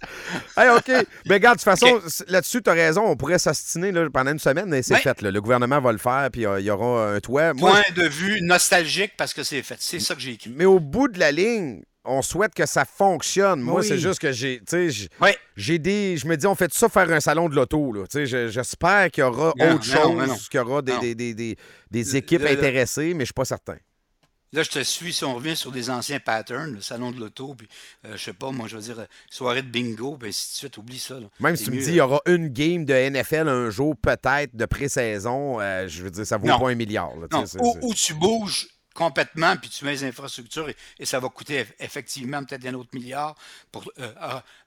Hey, 0.56 0.70
OK. 0.70 0.92
Mais 1.25 1.36
regarde, 1.36 1.58
de 1.58 1.63
toute 1.63 1.70
façon, 1.80 2.00
là-dessus, 2.27 2.62
tu 2.62 2.70
as 2.70 2.74
raison. 2.74 3.04
On 3.06 3.16
pourrait 3.16 3.39
s'astiner 3.39 3.92
là, 3.92 4.08
pendant 4.12 4.32
une 4.32 4.39
semaine, 4.39 4.68
mais 4.70 4.82
c'est 4.84 4.94
Ouais. 4.96 5.01
fait. 5.01 5.22
là. 5.22 5.32
Le 5.32 5.42
gouvernement 5.42 5.80
va 5.82 5.92
le 5.92 5.98
faire, 5.98 6.30
puis 6.32 6.46
euh, 6.46 6.60
il 6.60 6.66
y 6.66 6.70
aura 6.72 7.13
un 7.13 7.20
toit. 7.20 7.54
Moi, 7.54 7.72
Point 7.72 8.04
de 8.04 8.08
vue 8.08 8.42
nostalgique 8.42 9.13
parce 9.18 9.34
que 9.34 9.44
c'est 9.44 9.62
fait. 9.63 9.77
C'est 9.80 10.00
ça 10.00 10.16
que 10.16 10.22
j'ai 10.22 10.32
écrit. 10.32 10.51
Mais 10.56 10.66
au 10.66 10.80
bout 10.80 11.08
de 11.08 11.20
la 11.20 11.32
ligne, 11.32 11.82
on 12.10 12.22
souhaite 12.22 12.54
que 12.54 12.66
ça 12.66 12.86
fonctionne. 12.86 13.60
Moi, 13.60 13.82
Oui. 13.82 13.86
c'est 13.88 13.98
juste 13.98 14.20
que 14.20 14.32
j'ai. 14.32 14.60
Tu 14.60 14.63
sais, 14.68 14.89
j'- 14.89 15.10
Oui. 15.22 15.32
j'ai 15.58 15.77
des. 15.77 16.16
Je 16.18 16.25
me 16.25 16.38
dis, 16.38 16.48
on 16.48 16.56
fait 16.56 16.74
ça 16.74 16.88
faire 16.88 17.10
un 17.12 17.20
salon 17.20 17.50
de 17.50 17.56
l'auto. 17.56 17.92
là. 17.92 18.04
Tu 18.04 18.20
sais, 18.20 18.25
je- 18.25 18.48
J'espère 18.48 19.12
qu'il 19.12 19.22
y 19.24 19.27
aura 19.27 19.51
Non, 19.58 19.74
autre 19.75 19.84
chose, 19.84 20.48
qu'il 20.50 20.58
y 20.60 20.63
aura 20.63 20.82
des, 20.82 20.94
Non. 20.94 21.00
des, 21.00 21.16
des, 21.16 21.34
des- 21.34 21.58
des 21.92 22.04
Le- 22.04 22.16
équipes 22.16 22.42
le- 22.44 22.48
le- 22.48 22.54
intéressées, 22.54 23.13
mais 23.13 23.22
je 23.22 23.27
suis 23.27 23.34
pas 23.34 23.44
certain. 23.46 23.75
Là, 24.54 24.63
je 24.63 24.70
te 24.70 24.80
suis 24.84 25.12
si 25.12 25.25
on 25.25 25.36
revient 25.36 25.56
sur 25.58 25.72
des 25.72 25.89
anciens 25.89 26.20
patterns, 26.20 26.72
le 26.74 26.82
salon 26.82 27.12
de 27.12 27.20
l'auto, 27.20 27.54
puis 27.54 27.68
euh, 28.06 28.13
je 28.16 28.24
sais 28.24 28.34
pas, 28.34 28.50
moi, 28.51 28.68
je 28.70 28.77
veux 28.77 28.82
dire, 28.82 29.00
euh, 29.00 29.06
soirée 29.30 29.62
de 29.62 29.68
bingo, 29.68 30.16
puis 30.18 30.30
ainsi 30.30 30.51
de 30.54 30.56
suite, 30.58 30.77
oublie 30.77 31.00
ça. 31.00 31.20
là. 31.20 31.27
Même 31.42 31.56
si 31.58 31.66
tu 31.66 31.72
me 31.72 31.82
dis, 31.82 31.89
il 31.89 31.96
y 31.96 32.01
aura 32.01 32.22
une 32.27 32.48
game 32.48 32.86
de 32.86 32.94
NFL 32.94 33.50
un 33.50 33.70
jour, 33.70 33.96
peut-être, 33.98 34.56
de 34.56 34.66
pré-saison, 34.66 35.60
euh, 35.60 35.88
je 35.89 36.01
veux 36.04 36.12
dire, 36.12 36.25
ça 36.25 36.38
vaut 36.38 36.48
Non. 36.48 36.60
pas 36.60 36.70
un 36.70 36.75
milliard. 36.75 37.12
là, 37.18 37.27
Non, 37.32 37.44
où 37.82 37.94
tu 37.94 38.13
bouges 38.13 38.68
complètement, 38.98 39.56
puis 39.58 39.70
tu 39.70 39.86
mets 39.86 39.92
les 39.92 40.04
infrastructures, 40.06 40.68
et, 40.70 40.75
et 41.00 41.06
ça 41.06 41.20
va 41.20 41.30
coûter 41.30 41.62
eff- 41.63 41.74
effectivement 41.80 42.44
peut-être 42.44 42.66
un 42.66 42.74
autre 42.74 42.89
milliard 42.94 43.36
pour 43.72 43.89
euh, 44.00 44.12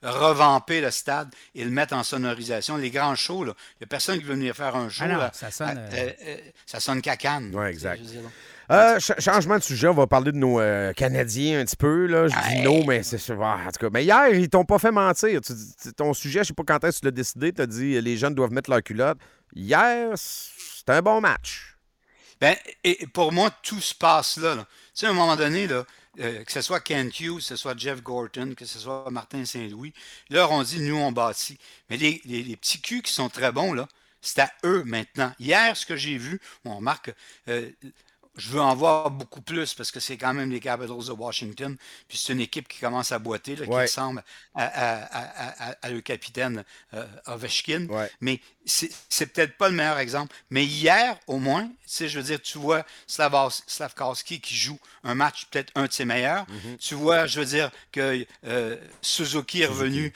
revamper 0.03 0.81
le 0.81 0.91
stade 0.93 1.35
et 1.55 1.65
le 1.65 1.71
mettre 1.71 1.95
en 1.95 2.05
sonorisation. 2.05 2.77
Les 2.77 2.91
grands 2.91 3.17
shows, 3.17 3.43
il 3.45 3.47
n'y 3.49 3.85
a 3.85 3.87
personne 3.89 4.19
qui 4.19 4.25
veut 4.25 4.35
venir 4.35 4.55
faire 4.55 4.77
un 4.77 4.89
show. 4.89 5.03
Ah 5.05 5.09
non, 5.09 5.19
là, 5.19 5.31
ça 5.35 5.51
sonne, 5.51 5.69
à- 5.69 5.81
euh, 5.81 5.89
euh, 5.93 6.11
euh, 6.27 6.37
ça 6.65 6.79
sonne 6.81 7.03
cacane. 7.03 7.53
Sais, 7.53 7.71
exact. 7.71 8.03
Euh, 8.71 9.01
ch- 9.01 9.19
changement 9.19 9.59
de 9.59 9.65
sujet, 9.65 9.89
on 9.89 9.95
va 9.95 10.07
parler 10.07 10.31
de 10.31 10.37
nos 10.37 10.61
euh, 10.61 10.93
Canadiens 10.93 11.61
un 11.61 11.65
petit 11.65 11.75
peu. 11.75 12.07
Là. 12.07 12.29
Je 12.29 12.35
dis 12.55 12.63
non, 12.63 12.85
mais 12.87 13.03
c'est 13.03 13.19
ah, 13.33 13.59
en 13.67 13.71
tout 13.73 13.81
cas. 13.81 13.89
Mais 13.93 14.05
hier, 14.05 14.29
ils 14.29 14.49
t'ont 14.49 14.65
pas 14.65 14.79
fait 14.79 14.93
mentir. 14.93 15.41
Tu 15.41 15.53
ton 15.93 16.15
sujet, 16.15 16.45
je 16.45 16.49
sais 16.49 16.55
pas 16.55 16.63
quand 16.65 16.85
est-ce 16.85 16.99
que 16.99 17.01
tu 17.01 17.07
l'as 17.07 17.11
décidé, 17.11 17.53
tu 17.53 17.63
as 17.63 17.67
dit 17.67 18.01
les 18.01 18.17
jeunes 18.17 18.35
doivent 18.37 18.53
mettre 18.53 18.71
leur 18.71 18.81
culotte. 18.83 19.19
Hier, 19.57 20.11
c'était 20.17 20.93
un 20.93 21.03
bon 21.03 21.21
match. 21.21 21.70
Ben, 22.41 22.57
et 22.85 23.07
pour 23.07 23.33
moi, 23.33 23.51
tout 23.63 23.81
se 23.81 23.95
passe 23.95 24.39
là. 24.39 24.57
Tu 24.57 24.63
sais, 24.95 25.07
à 25.07 25.11
un 25.11 25.13
moment 25.13 25.37
donné, 25.37 25.67
là, 25.67 25.85
euh, 26.19 26.43
que 26.43 26.53
ce 26.53 26.61
soit 26.61 26.81
Kent 26.81 27.21
Hughes, 27.21 27.37
que 27.37 27.43
ce 27.43 27.57
soit 27.57 27.79
Jeff 27.79 28.03
Gorton, 28.03 28.55
que 28.57 28.65
ce 28.65 28.79
soit 28.79 29.09
Martin 29.11 29.45
Saint-Louis, 29.45 29.93
là, 30.31 30.49
on 30.51 30.63
dit, 30.63 30.81
nous, 30.81 30.97
on 30.97 31.13
bâtit. 31.13 31.59
Mais 31.89 31.97
les, 31.97 32.21
les, 32.25 32.57
petits 32.57 32.81
culs 32.81 33.03
qui 33.03 33.13
sont 33.13 33.29
très 33.29 33.53
bons, 33.53 33.73
là, 33.73 33.87
c'est 34.21 34.41
à 34.41 34.51
eux 34.65 34.83
maintenant. 34.85 35.33
Hier, 35.39 35.77
ce 35.77 35.87
que 35.87 35.97
j'ai 35.97 36.19
vu, 36.19 36.41
on 36.65 36.77
remarque, 36.77 37.13
euh, 37.49 37.71
je 38.37 38.51
veux 38.51 38.61
en 38.61 38.75
voir 38.75 39.11
beaucoup 39.11 39.43
plus 39.43 39.75
parce 39.75 39.91
que 39.91 40.01
c'est 40.01 40.17
quand 40.17 40.33
même 40.33 40.51
les 40.51 40.61
Capitals 40.61 41.05
de 41.05 41.13
Washington. 41.13 41.77
Puis 42.09 42.19
c'est 42.19 42.33
une 42.33 42.41
équipe 42.41 42.69
qui 42.69 42.79
commence 42.79 43.13
à 43.13 43.19
boiter, 43.19 43.55
qui 43.55 43.65
ressemble 43.65 44.23
à, 44.55 45.75
le 45.91 46.01
capitaine 46.01 46.65
euh, 46.95 47.07
Ovechkin. 47.27 47.87
Mais 48.21 48.41
c'est 48.65 49.27
peut-être 49.33 49.57
pas 49.57 49.69
le 49.69 49.75
meilleur 49.75 49.99
exemple. 49.99 50.35
Mais 50.51 50.65
hier, 50.65 51.19
au 51.27 51.39
moins, 51.39 51.71
je 51.89 52.07
veux 52.07 52.23
dire, 52.23 52.41
tu 52.41 52.59
vois 52.59 52.85
Slavkowski 53.07 54.41
qui 54.41 54.55
joue 54.55 54.79
un 55.03 55.15
match 55.15 55.47
peut-être 55.47 55.73
un 55.75 55.87
de 55.87 55.93
ses 55.93 56.05
meilleurs. 56.05 56.47
Mm-hmm. 56.47 56.77
Tu 56.79 56.95
vois, 56.95 57.27
je 57.27 57.41
veux 57.41 57.47
dire, 57.47 57.71
que 57.93 58.27
euh, 58.47 58.77
Suzuki 59.03 59.63
est 59.63 59.67
revenu 59.67 60.13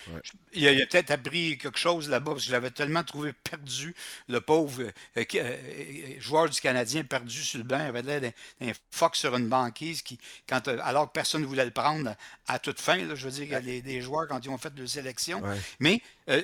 il 0.54 0.68
a, 0.68 0.86
peut-être 0.86 1.10
appris 1.10 1.58
quelque 1.58 1.78
chose 1.78 2.08
là-bas, 2.08 2.32
parce 2.32 2.44
que 2.44 2.48
je 2.48 2.52
l'avais 2.52 2.70
tellement 2.70 3.02
trouvé 3.02 3.32
perdu, 3.32 3.94
le 4.28 4.40
pauvre 4.40 4.82
euh, 4.82 4.90
euh, 5.16 5.24
euh, 5.34 6.20
joueur 6.20 6.48
du 6.48 6.60
Canadien 6.60 7.04
perdu 7.04 7.42
sur 7.42 7.58
le 7.58 7.64
banc. 7.64 7.78
Il 7.80 7.86
avait 7.86 8.02
l'air 8.04 8.20
d'un 8.20 8.72
fuck 8.90 9.16
sur 9.16 9.36
une 9.36 9.48
banquise, 9.48 10.02
qui, 10.02 10.18
quand, 10.48 10.68
alors 10.68 11.08
que 11.08 11.12
personne 11.12 11.42
ne 11.42 11.46
voulait 11.46 11.64
le 11.64 11.70
prendre 11.70 12.14
à 12.46 12.58
toute 12.58 12.80
fin. 12.80 12.98
je 13.14 13.24
veux 13.24 13.30
dire, 13.30 13.44
il 13.44 13.50
y 13.50 13.78
a 13.78 13.80
des, 13.80 14.00
joueurs 14.00 14.28
quand 14.28 14.44
ils 14.44 14.50
ont 14.50 14.58
fait 14.58 14.74
de 14.74 14.86
sélection. 14.86 15.42
Mais 15.80 16.00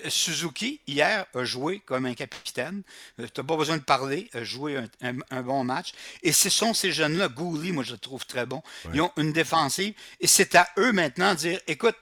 Suzuki, 0.08 0.80
hier, 0.86 1.26
a 1.34 1.44
joué 1.44 1.80
comme 1.80 2.06
un 2.06 2.14
capitaine. 2.14 2.82
tu 3.16 3.22
n'as 3.22 3.44
pas 3.44 3.56
besoin 3.56 3.76
de 3.76 3.82
parler, 3.82 4.28
a 4.34 4.44
joué 4.44 4.78
un, 5.00 5.42
bon 5.42 5.64
match. 5.64 5.92
Et 6.22 6.32
ce 6.32 6.50
sont 6.50 6.74
ces 6.74 6.92
jeunes-là, 6.92 7.28
Gouli, 7.28 7.72
moi 7.72 7.84
je 7.84 7.92
le 7.92 7.98
trouve 7.98 8.26
très 8.26 8.46
bon. 8.46 8.62
Ils 8.92 9.00
ont 9.00 9.12
une 9.16 9.32
défensive. 9.32 9.94
Et 10.20 10.26
c'est 10.26 10.54
à 10.54 10.68
eux 10.78 10.92
maintenant 10.92 11.34
de 11.34 11.38
dire 11.38 11.60
écoute, 11.66 11.96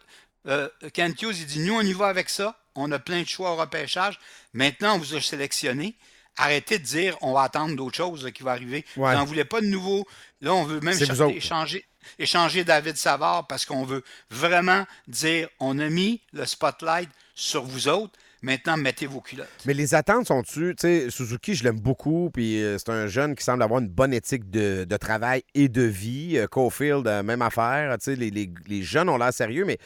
euh, 0.47 0.69
Kent 0.93 1.23
Hughes, 1.23 1.39
il 1.39 1.47
dit 1.47 1.61
Nous, 1.61 1.75
on 1.75 1.83
y 1.83 1.93
va 1.93 2.07
avec 2.07 2.29
ça. 2.29 2.59
On 2.75 2.91
a 2.93 2.99
plein 2.99 3.23
de 3.23 3.27
choix 3.27 3.53
au 3.53 3.57
repêchage. 3.57 4.19
Maintenant, 4.53 4.95
on 4.95 4.99
vous 4.99 5.15
a 5.15 5.21
sélectionné. 5.21 5.95
Arrêtez 6.39 6.79
de 6.79 6.85
dire 6.85 7.17
on 7.21 7.33
va 7.33 7.43
attendre 7.43 7.77
d'autres 7.77 7.97
choses 7.97 8.31
qui 8.33 8.43
vont 8.43 8.51
arriver. 8.51 8.85
On 8.97 9.13
n'en 9.13 9.25
voulait 9.25 9.45
pas 9.45 9.61
de 9.61 9.67
nouveau. 9.67 10.07
Là, 10.41 10.55
on 10.55 10.65
veut 10.65 10.81
même 10.81 10.97
échanger, 11.31 11.85
échanger 12.19 12.65
David 12.65 12.97
Savard 12.97 13.47
parce 13.47 13.65
qu'on 13.65 13.85
veut 13.85 14.05
vraiment 14.31 14.87
dire 15.09 15.49
on 15.61 15.79
a 15.79 15.89
mis 15.89 16.21
le 16.33 16.47
spotlight 16.47 17.11
sur 17.35 17.65
vous 17.65 17.89
autres. 17.89 18.13
Maintenant, 18.41 18.77
mettez 18.77 19.07
vos 19.07 19.21
culottes. 19.21 19.49
Mais 19.67 19.75
les 19.75 19.97
attentes 19.97 20.29
sont-tu? 20.29 20.77
Tu 20.77 20.83
sais, 20.83 21.11
Suzuki, 21.11 21.57
je 21.57 21.65
l'aime 21.65 21.81
beaucoup, 21.81 22.31
puis 22.33 22.63
euh, 22.63 22.79
c'est 22.79 22.91
un 22.91 23.09
jeune 23.09 23.35
qui 23.35 23.43
semble 23.43 23.65
avoir 23.65 23.81
une 23.81 23.89
bonne 23.89 24.15
éthique 24.15 24.49
de, 24.49 24.87
travail 24.97 25.43
et 25.57 25.69
de 25.69 25.83
vie. 25.83 26.39
Euh, 26.39 26.47
Caulfield, 26.47 27.05
même 27.25 27.43
affaire. 27.43 27.99
Tu 27.99 28.05
sais, 28.05 28.15
les, 28.15 28.31
les 28.31 28.83
jeunes 28.83 29.09
ont 29.09 29.19
l'air 29.19 29.33
sérieux, 29.33 29.65
mais 29.65 29.79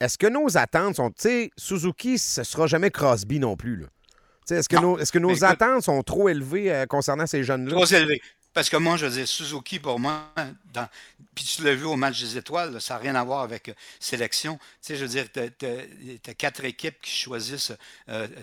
est-ce 0.00 0.16
que 0.16 0.26
nos 0.26 0.56
attentes 0.56 0.96
sont. 0.96 1.10
Tu 1.10 1.16
sais, 1.18 1.50
Suzuki, 1.56 2.18
ce 2.18 2.44
sera 2.44 2.66
jamais 2.66 2.90
Crosby 2.90 3.40
non 3.40 3.56
plus. 3.56 3.84
Est-ce 4.50 4.68
que, 4.68 4.76
nos, 4.76 4.98
est 4.98 5.10
que 5.10 5.18
nos 5.18 5.44
attentes 5.44 5.82
sont 5.82 6.02
trop 6.02 6.28
élevées 6.28 6.72
euh, 6.72 6.86
concernant 6.86 7.26
ces 7.26 7.44
jeunes-là? 7.44 7.72
Trop 7.72 7.86
élevées. 7.86 8.20
Parce 8.54 8.70
que 8.70 8.76
moi, 8.76 8.96
je 8.96 9.06
veux 9.06 9.12
dire, 9.12 9.28
Suzuki, 9.28 9.78
pour 9.78 10.00
moi, 10.00 10.32
dans, 10.72 10.88
puis 11.38 11.44
tu 11.44 11.62
l'as 11.62 11.76
vu 11.76 11.84
au 11.84 11.94
match 11.94 12.20
des 12.20 12.36
étoiles, 12.36 12.80
ça 12.80 12.94
n'a 12.94 13.00
rien 13.00 13.14
à 13.14 13.22
voir 13.22 13.42
avec 13.42 13.68
euh, 13.68 13.72
sélection. 14.00 14.58
Tu 14.58 14.64
sais, 14.80 14.96
je 14.96 15.04
veux 15.04 15.08
dire, 15.08 15.26
tu 15.32 15.40
as, 15.40 16.34
quatre 16.34 16.64
équipes 16.64 17.00
qui 17.00 17.12
choisissent 17.12 17.72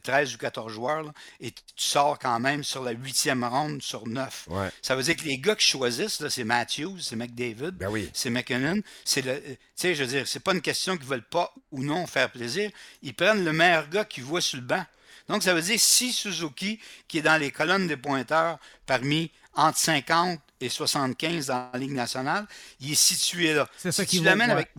13 0.03 0.31
euh, 0.31 0.35
ou 0.35 0.37
14 0.37 0.71
joueurs, 0.71 1.11
et 1.41 1.51
tu 1.51 1.61
sors 1.75 2.17
quand 2.17 2.39
même 2.39 2.63
sur 2.63 2.83
la 2.83 2.91
huitième 2.91 3.43
ronde 3.43 3.81
sur 3.81 4.07
neuf. 4.07 4.47
Ça 4.81 4.95
veut 4.95 5.03
dire 5.03 5.17
que 5.17 5.23
les 5.23 5.37
gars 5.37 5.55
qui 5.55 5.65
choisissent, 5.65 6.25
c'est 6.29 6.45
Matthews, 6.45 6.99
c'est 7.01 7.17
McDavid, 7.17 7.71
ben 7.71 7.91
c'est 8.13 8.29
McKinnon. 8.29 8.81
C'est 9.03 9.21
le, 9.21 9.37
tu 9.41 9.57
sais, 9.75 9.95
je 9.95 10.03
veux 10.03 10.09
dire, 10.09 10.25
c'est 10.25 10.39
pas 10.39 10.53
une 10.53 10.61
question 10.61 10.95
qu'ils 10.95 11.07
veulent 11.07 11.21
pas 11.23 11.53
ou 11.71 11.83
non 11.83 12.07
faire 12.07 12.31
plaisir. 12.31 12.71
Ils 13.01 13.13
prennent 13.13 13.43
le 13.43 13.51
meilleur 13.51 13.89
gars 13.89 14.05
qu'ils 14.05 14.23
voient 14.23 14.39
sur 14.39 14.59
le 14.59 14.63
banc. 14.63 14.85
Donc, 15.27 15.43
ça 15.43 15.53
veut 15.53 15.61
dire 15.61 15.79
si 15.79 16.13
Suzuki, 16.13 16.79
qui 17.07 17.19
est 17.19 17.23
dans 17.23 17.39
les 17.39 17.51
colonnes 17.51 17.87
des 17.87 17.97
pointeurs 17.97 18.59
parmi 18.85 19.31
entre 19.55 19.77
50 19.77 20.39
et 20.61 20.69
75 20.69 21.47
dans 21.47 21.69
la 21.73 21.79
Ligue 21.79 21.93
nationale, 21.93 22.45
il 22.79 22.91
est 22.91 22.95
situé 22.95 23.53
là. 23.53 23.67
C'est 23.77 23.91
ça 23.91 24.05
qui 24.05 24.19
vaut. 24.19 24.27
Avec... 24.27 24.69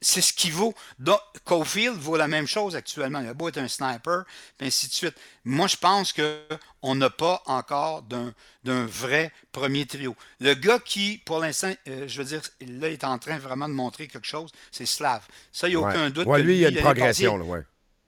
C'est 0.00 0.20
ce 0.20 0.34
qui 0.34 0.50
vaut. 0.50 0.74
Donc, 0.98 1.18
Cofield 1.44 1.96
vaut 1.96 2.18
la 2.18 2.28
même 2.28 2.46
chose 2.46 2.76
actuellement. 2.76 3.20
Il 3.20 3.28
a 3.28 3.32
beau 3.32 3.48
être 3.48 3.56
un 3.56 3.68
sniper, 3.68 4.24
et 4.60 4.66
ainsi 4.66 4.86
de 4.88 4.92
suite. 4.92 5.14
Moi, 5.46 5.66
je 5.66 5.76
pense 5.76 6.12
qu'on 6.12 6.94
n'a 6.94 7.08
pas 7.08 7.42
encore 7.46 8.02
d'un, 8.02 8.34
vrai 8.64 9.32
premier 9.50 9.86
trio. 9.86 10.14
Le 10.40 10.52
gars 10.52 10.78
qui, 10.78 11.22
pour 11.24 11.38
l'instant, 11.38 11.72
euh, 11.88 12.06
je 12.06 12.18
veux 12.18 12.28
dire, 12.28 12.42
là, 12.60 12.90
est 12.90 13.02
en 13.02 13.18
train 13.18 13.38
vraiment 13.38 13.66
de 13.66 13.72
montrer 13.72 14.06
quelque 14.06 14.26
chose, 14.26 14.50
c'est 14.70 14.84
Slav. 14.84 15.22
Ça, 15.52 15.68
il 15.68 15.70
n'y 15.70 15.76
a 15.76 15.80
aucun 15.80 16.10
doute. 16.10 16.26
Ouais, 16.26 16.42
lui, 16.42 16.56
il 16.56 16.60
y 16.60 16.66
a 16.66 16.68
une 16.68 16.80
progression. 16.80 17.38
Là, 17.38 17.44
ouais. 17.44 17.62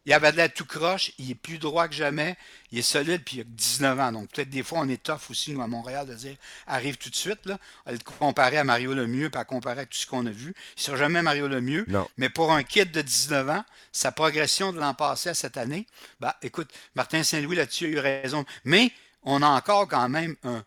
Il 0.07 0.13
avait 0.13 0.33
de 0.33 0.37
l'air 0.37 0.53
tout 0.53 0.65
croche, 0.65 1.13
il 1.19 1.33
est 1.33 1.35
plus 1.35 1.59
droit 1.59 1.89
que 1.89 1.95
jamais, 1.95 2.37
il 2.71 2.79
est 2.79 2.83
solide, 2.83 3.23
puis 3.25 3.39
il 3.39 3.41
a 3.41 3.45
19 3.45 4.01
ans. 4.01 4.13
Donc 4.13 4.31
peut-être 4.31 4.49
des 4.49 4.63
fois, 4.63 4.79
on 4.81 4.89
est 4.89 5.03
tough 5.03 5.31
aussi, 5.31 5.53
nous, 5.53 5.61
à 5.61 5.67
Montréal, 5.67 6.07
de 6.07 6.15
dire 6.15 6.37
arrive 6.67 6.97
tout 6.97 7.11
de 7.11 7.17
suite, 7.17 7.45
là, 7.45 7.59
à 7.85 7.93
le 7.93 7.99
comparer 8.19 8.59
à 8.59 8.65
Mario 8.65 8.95
Lemieux, 8.95 9.29
puis 9.31 9.41
à 9.41 9.45
comparer 9.45 9.83
à 9.83 9.87
tout 9.87 9.99
ce 9.99 10.07
qu'on 10.07 10.25
a 10.27 10.31
vu. 10.31 10.55
Il 10.77 10.81
ne 10.81 10.83
sera 10.83 10.97
jamais 10.97 11.23
Mario 11.23 11.49
Lemieux. 11.49 11.85
Non. 11.89 12.09
Mais 12.17 12.29
pour 12.29 12.53
un 12.53 12.63
kid 12.63 12.93
de 12.93 13.03
19 13.03 13.51
ans, 13.51 13.65
sa 13.93 14.13
progression 14.13 14.73
de 14.73 14.79
l'an 14.79 14.95
passé 14.95 15.31
à 15.31 15.35
cette 15.35 15.57
année, 15.57 15.87
bah, 16.21 16.37
écoute, 16.43 16.71
Martin 16.95 17.23
Saint-Louis 17.23 17.57
là-dessus 17.57 17.87
a 17.87 17.89
eu 17.89 17.99
raison. 17.99 18.45
Mais 18.65 18.93
on 19.23 19.43
a 19.43 19.49
encore 19.49 19.89
quand 19.89 20.09
même 20.09 20.37
un, 20.45 20.63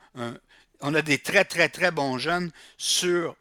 on 0.82 0.94
a 0.94 1.02
des 1.02 1.18
très, 1.18 1.46
très, 1.46 1.70
très 1.70 1.92
bons 1.92 2.18
jeunes 2.18 2.52
sur, 2.78 3.36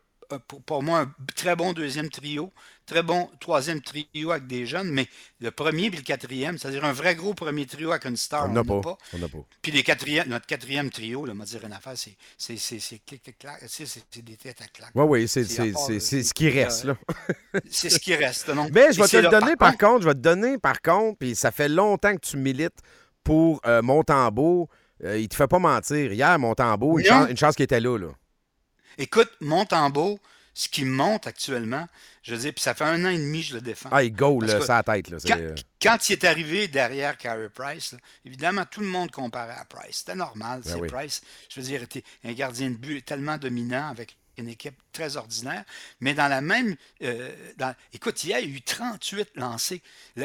pour, 0.46 0.62
pour 0.62 0.82
moi, 0.82 1.00
un 1.00 1.14
très 1.34 1.56
bon 1.56 1.72
deuxième 1.72 2.10
trio 2.10 2.52
très 2.88 3.02
bon 3.02 3.28
troisième 3.38 3.80
trio 3.80 4.30
avec 4.30 4.46
des 4.46 4.66
jeunes, 4.66 4.90
mais 4.90 5.06
le 5.40 5.50
premier 5.50 5.90
puis 5.90 5.98
le 5.98 6.04
quatrième, 6.04 6.58
c'est-à-dire 6.58 6.84
un 6.84 6.92
vrai 6.92 7.14
gros 7.14 7.34
premier 7.34 7.66
trio 7.66 7.90
avec 7.90 8.06
une 8.06 8.16
star, 8.16 8.46
on 8.46 8.52
n'a 8.52 8.64
pas. 8.64 8.74
On 8.74 8.80
pas. 8.80 8.98
Puis 9.62 9.70
les 9.70 9.84
notre 10.26 10.46
quatrième 10.46 10.90
trio, 10.90 11.26
là, 11.26 11.34
m'a 11.34 11.44
dire 11.44 11.64
une 11.64 11.72
affaire, 11.72 11.92
c'est, 11.96 12.16
des 14.22 14.36
têtes 14.36 14.62
à 14.62 14.66
claque. 14.66 14.90
Oui, 14.94 15.04
oui, 15.04 15.28
c'est, 15.28 15.44
ce 15.44 16.34
qui 16.34 16.48
reste, 16.48 16.84
là. 16.84 16.96
c'est 17.70 17.90
ce 17.90 17.98
qui 17.98 18.14
reste, 18.14 18.48
non? 18.48 18.68
Mais 18.72 18.92
je 18.92 19.00
vais 19.00 19.08
te 19.08 19.16
le 19.18 19.28
donner, 19.28 19.56
par 19.56 19.76
contre, 19.76 20.02
je 20.02 20.08
vais 20.08 20.14
te 20.14 20.20
donner, 20.20 20.58
par 20.58 20.80
contre, 20.80 21.18
puis 21.18 21.36
ça 21.36 21.50
fait 21.50 21.68
longtemps 21.68 22.14
que 22.14 22.26
tu 22.26 22.36
milites 22.38 22.78
pour 23.22 23.60
euh, 23.66 23.82
Montembeau. 23.82 24.68
Euh, 25.04 25.18
il 25.18 25.28
te 25.28 25.36
fait 25.36 25.46
pas 25.46 25.58
mentir. 25.60 26.12
Hier, 26.12 26.38
Montembeau, 26.38 26.98
une, 26.98 27.04
chance, 27.04 27.30
une 27.30 27.36
chance 27.36 27.54
qu'il 27.54 27.64
était 27.64 27.80
là, 27.80 27.98
là. 27.98 28.08
Écoute, 28.98 29.30
Montembeau, 29.40 30.18
ce 30.54 30.68
qui 30.68 30.84
monte 30.84 31.28
actuellement, 31.28 31.86
je 32.24 32.34
veux 32.34 32.40
dire, 32.40 32.52
puis 32.52 32.62
ça 32.62 32.74
fait 32.74 32.84
un 32.84 33.04
an 33.04 33.10
et 33.10 33.16
demi 33.16 33.42
que 33.42 33.46
je 33.46 33.54
le 33.54 33.60
défends. 33.60 33.90
Ah, 33.92 34.02
il 34.02 34.12
go, 34.12 34.40
là, 34.40 34.60
ça 34.60 34.82
tête. 34.82 35.08
Là, 35.08 35.18
euh, 35.30 35.54
quand, 35.80 36.08
il 36.08 36.14
est 36.14 36.24
arrivé 36.24 36.66
derrière 36.66 37.16
Carey 37.16 37.48
Price, 37.48 37.94
évidemment, 38.24 38.64
tout 38.68 38.80
le 38.80 38.88
monde 38.88 39.12
comparait 39.12 39.56
à 39.56 39.64
Price. 39.64 39.98
C'était 39.98 40.16
normal. 40.16 40.62
Ben 40.64 40.72
c'est 40.74 40.86
Price, 40.88 41.22
je 41.48 41.60
veux 41.60 41.66
dire, 41.66 41.84
était 41.84 42.02
un 42.24 42.32
gardien 42.32 42.70
de 42.70 42.74
but 42.74 43.04
tellement 43.04 43.38
dominant 43.38 43.88
avec 43.88 44.16
une 44.38 44.48
équipe 44.48 44.74
très 44.92 45.16
ordinaire, 45.16 45.64
mais 46.00 46.14
dans 46.14 46.28
la 46.28 46.40
même. 46.40 46.76
Euh, 47.02 47.30
écoute, 47.92 48.24
il 48.24 48.30
y 48.30 48.34
a 48.34 48.40
eu 48.40 48.60
38 48.62 49.30
lancés. 49.36 49.82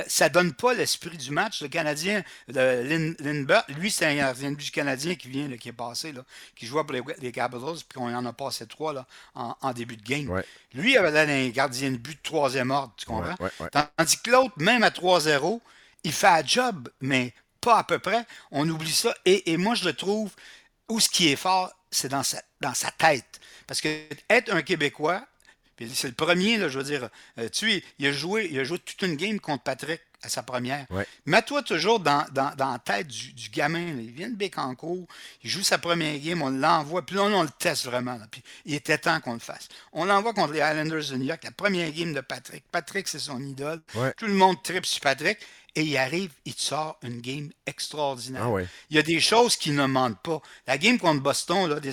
ça 0.07 0.29
ne 0.29 0.33
donne 0.33 0.53
pas 0.53 0.73
l'esprit 0.73 1.17
du 1.17 1.31
match. 1.31 1.61
Le 1.61 1.67
Canadien, 1.67 2.23
Lindbergh, 2.47 3.65
lui, 3.69 3.91
c'est 3.91 4.05
un 4.05 4.15
gardien 4.15 4.51
de 4.51 4.55
but 4.55 4.71
canadien 4.71 5.15
qui 5.15 5.27
vient, 5.27 5.49
qui 5.57 5.69
est 5.69 5.73
passé, 5.73 6.11
là, 6.11 6.23
qui 6.55 6.65
jouait 6.65 6.83
pour 6.83 6.93
les, 6.93 7.31
Capitals, 7.31 7.83
puis 7.87 7.99
on 7.99 8.05
en 8.05 8.25
a 8.25 8.33
passé 8.33 8.67
trois 8.67 8.93
là, 8.93 9.05
en, 9.35 9.73
début 9.73 9.97
de 9.97 10.03
game. 10.03 10.41
Lui, 10.73 10.93
il 10.93 10.97
avait 10.97 11.19
un 11.19 11.49
gardien 11.49 11.91
de 11.91 11.97
but 11.97 12.15
de 12.15 12.23
troisième 12.23 12.71
ordre, 12.71 12.93
tu 12.97 13.05
comprends? 13.05 13.35
Tandis 13.71 14.21
que 14.21 14.31
l'autre, 14.31 14.53
même 14.57 14.83
à 14.83 14.89
3-0, 14.89 15.59
il 16.03 16.11
fait 16.11 16.27
un 16.27 16.45
job, 16.45 16.89
mais 17.01 17.33
pas 17.61 17.77
à 17.77 17.83
peu 17.83 17.99
près. 17.99 18.25
On 18.51 18.67
oublie 18.69 18.91
ça. 18.91 19.13
Et, 19.25 19.51
et 19.53 19.57
moi, 19.57 19.75
je 19.75 19.85
le 19.85 19.93
trouve, 19.93 20.31
où 20.89 20.99
ce 20.99 21.09
qui 21.09 21.29
est 21.29 21.35
fort, 21.35 21.71
c'est 21.93 22.09
dans 22.09 22.23
sa, 22.23 22.41
dans 22.61 22.73
sa 22.73 22.91
tête. 22.91 23.39
Parce 23.67 23.81
que 23.81 23.87
être 24.29 24.53
un 24.53 24.61
Québécois, 24.61 25.25
c'est 25.93 26.07
le 26.07 26.13
premier, 26.13 26.57
là, 26.57 26.69
je 26.69 26.77
veux 26.77 26.83
dire, 26.83 27.09
euh, 27.39 27.49
tu 27.49 27.83
il 27.99 28.07
a 28.07 28.11
joué, 28.11 28.47
il 28.51 28.59
a 28.59 28.63
joué 28.63 28.79
toute 28.79 29.01
une 29.01 29.15
game 29.15 29.39
contre 29.39 29.63
Patrick 29.63 30.01
à 30.21 30.29
sa 30.29 30.41
première. 30.41 30.85
Mets-toi 31.25 31.63
toujours 31.63 31.99
dans, 31.99 32.25
dans, 32.31 32.55
dans, 32.55 32.71
la 32.71 32.79
tête 32.79 33.07
du, 33.07 33.49
gamin. 33.49 33.97
Il 33.99 34.11
vient 34.11 34.29
de 34.29 34.35
Bécancourt, 34.35 35.05
il 35.43 35.49
joue 35.49 35.63
sa 35.63 35.77
première 35.77 36.17
game, 36.19 36.41
on 36.41 36.49
l'envoie, 36.49 37.05
puis 37.05 37.15
là, 37.15 37.23
on 37.23 37.43
le 37.43 37.49
teste 37.49 37.85
vraiment. 37.85 38.17
puis 38.31 38.41
il 38.65 38.73
était 38.73 38.97
temps 38.97 39.19
qu'on 39.19 39.33
le 39.33 39.39
fasse. 39.39 39.67
On 39.91 40.05
l'envoie 40.05 40.33
contre 40.33 40.53
les 40.53 40.59
Islanders 40.59 41.09
de 41.09 41.15
New 41.17 41.25
York, 41.25 41.43
la 41.43 41.51
première 41.51 41.91
game 41.91 42.13
de 42.13 42.21
Patrick. 42.21 42.63
Patrick, 42.71 43.07
c'est 43.07 43.19
son 43.19 43.41
idole. 43.41 43.81
Tout 44.17 44.27
le 44.27 44.33
monde 44.33 44.61
tripe 44.63 44.85
sur 44.85 45.01
Patrick. 45.01 45.39
Et 45.75 45.81
il 45.81 45.97
arrive, 45.97 46.31
il 46.45 46.53
te 46.53 46.61
sort 46.61 46.97
une 47.03 47.19
game 47.21 47.49
extraordinaire. 47.65 48.43
Ah 48.45 48.49
ouais. 48.49 48.67
Il 48.89 48.95
y 48.95 48.99
a 48.99 49.03
des 49.03 49.19
choses 49.19 49.55
qui 49.55 49.71
ne 49.71 49.85
mentent 49.85 50.19
pas. 50.21 50.39
La 50.67 50.77
game 50.77 50.97
contre 50.99 51.21
Boston, 51.21 51.67
là, 51.69 51.79
des, 51.79 51.91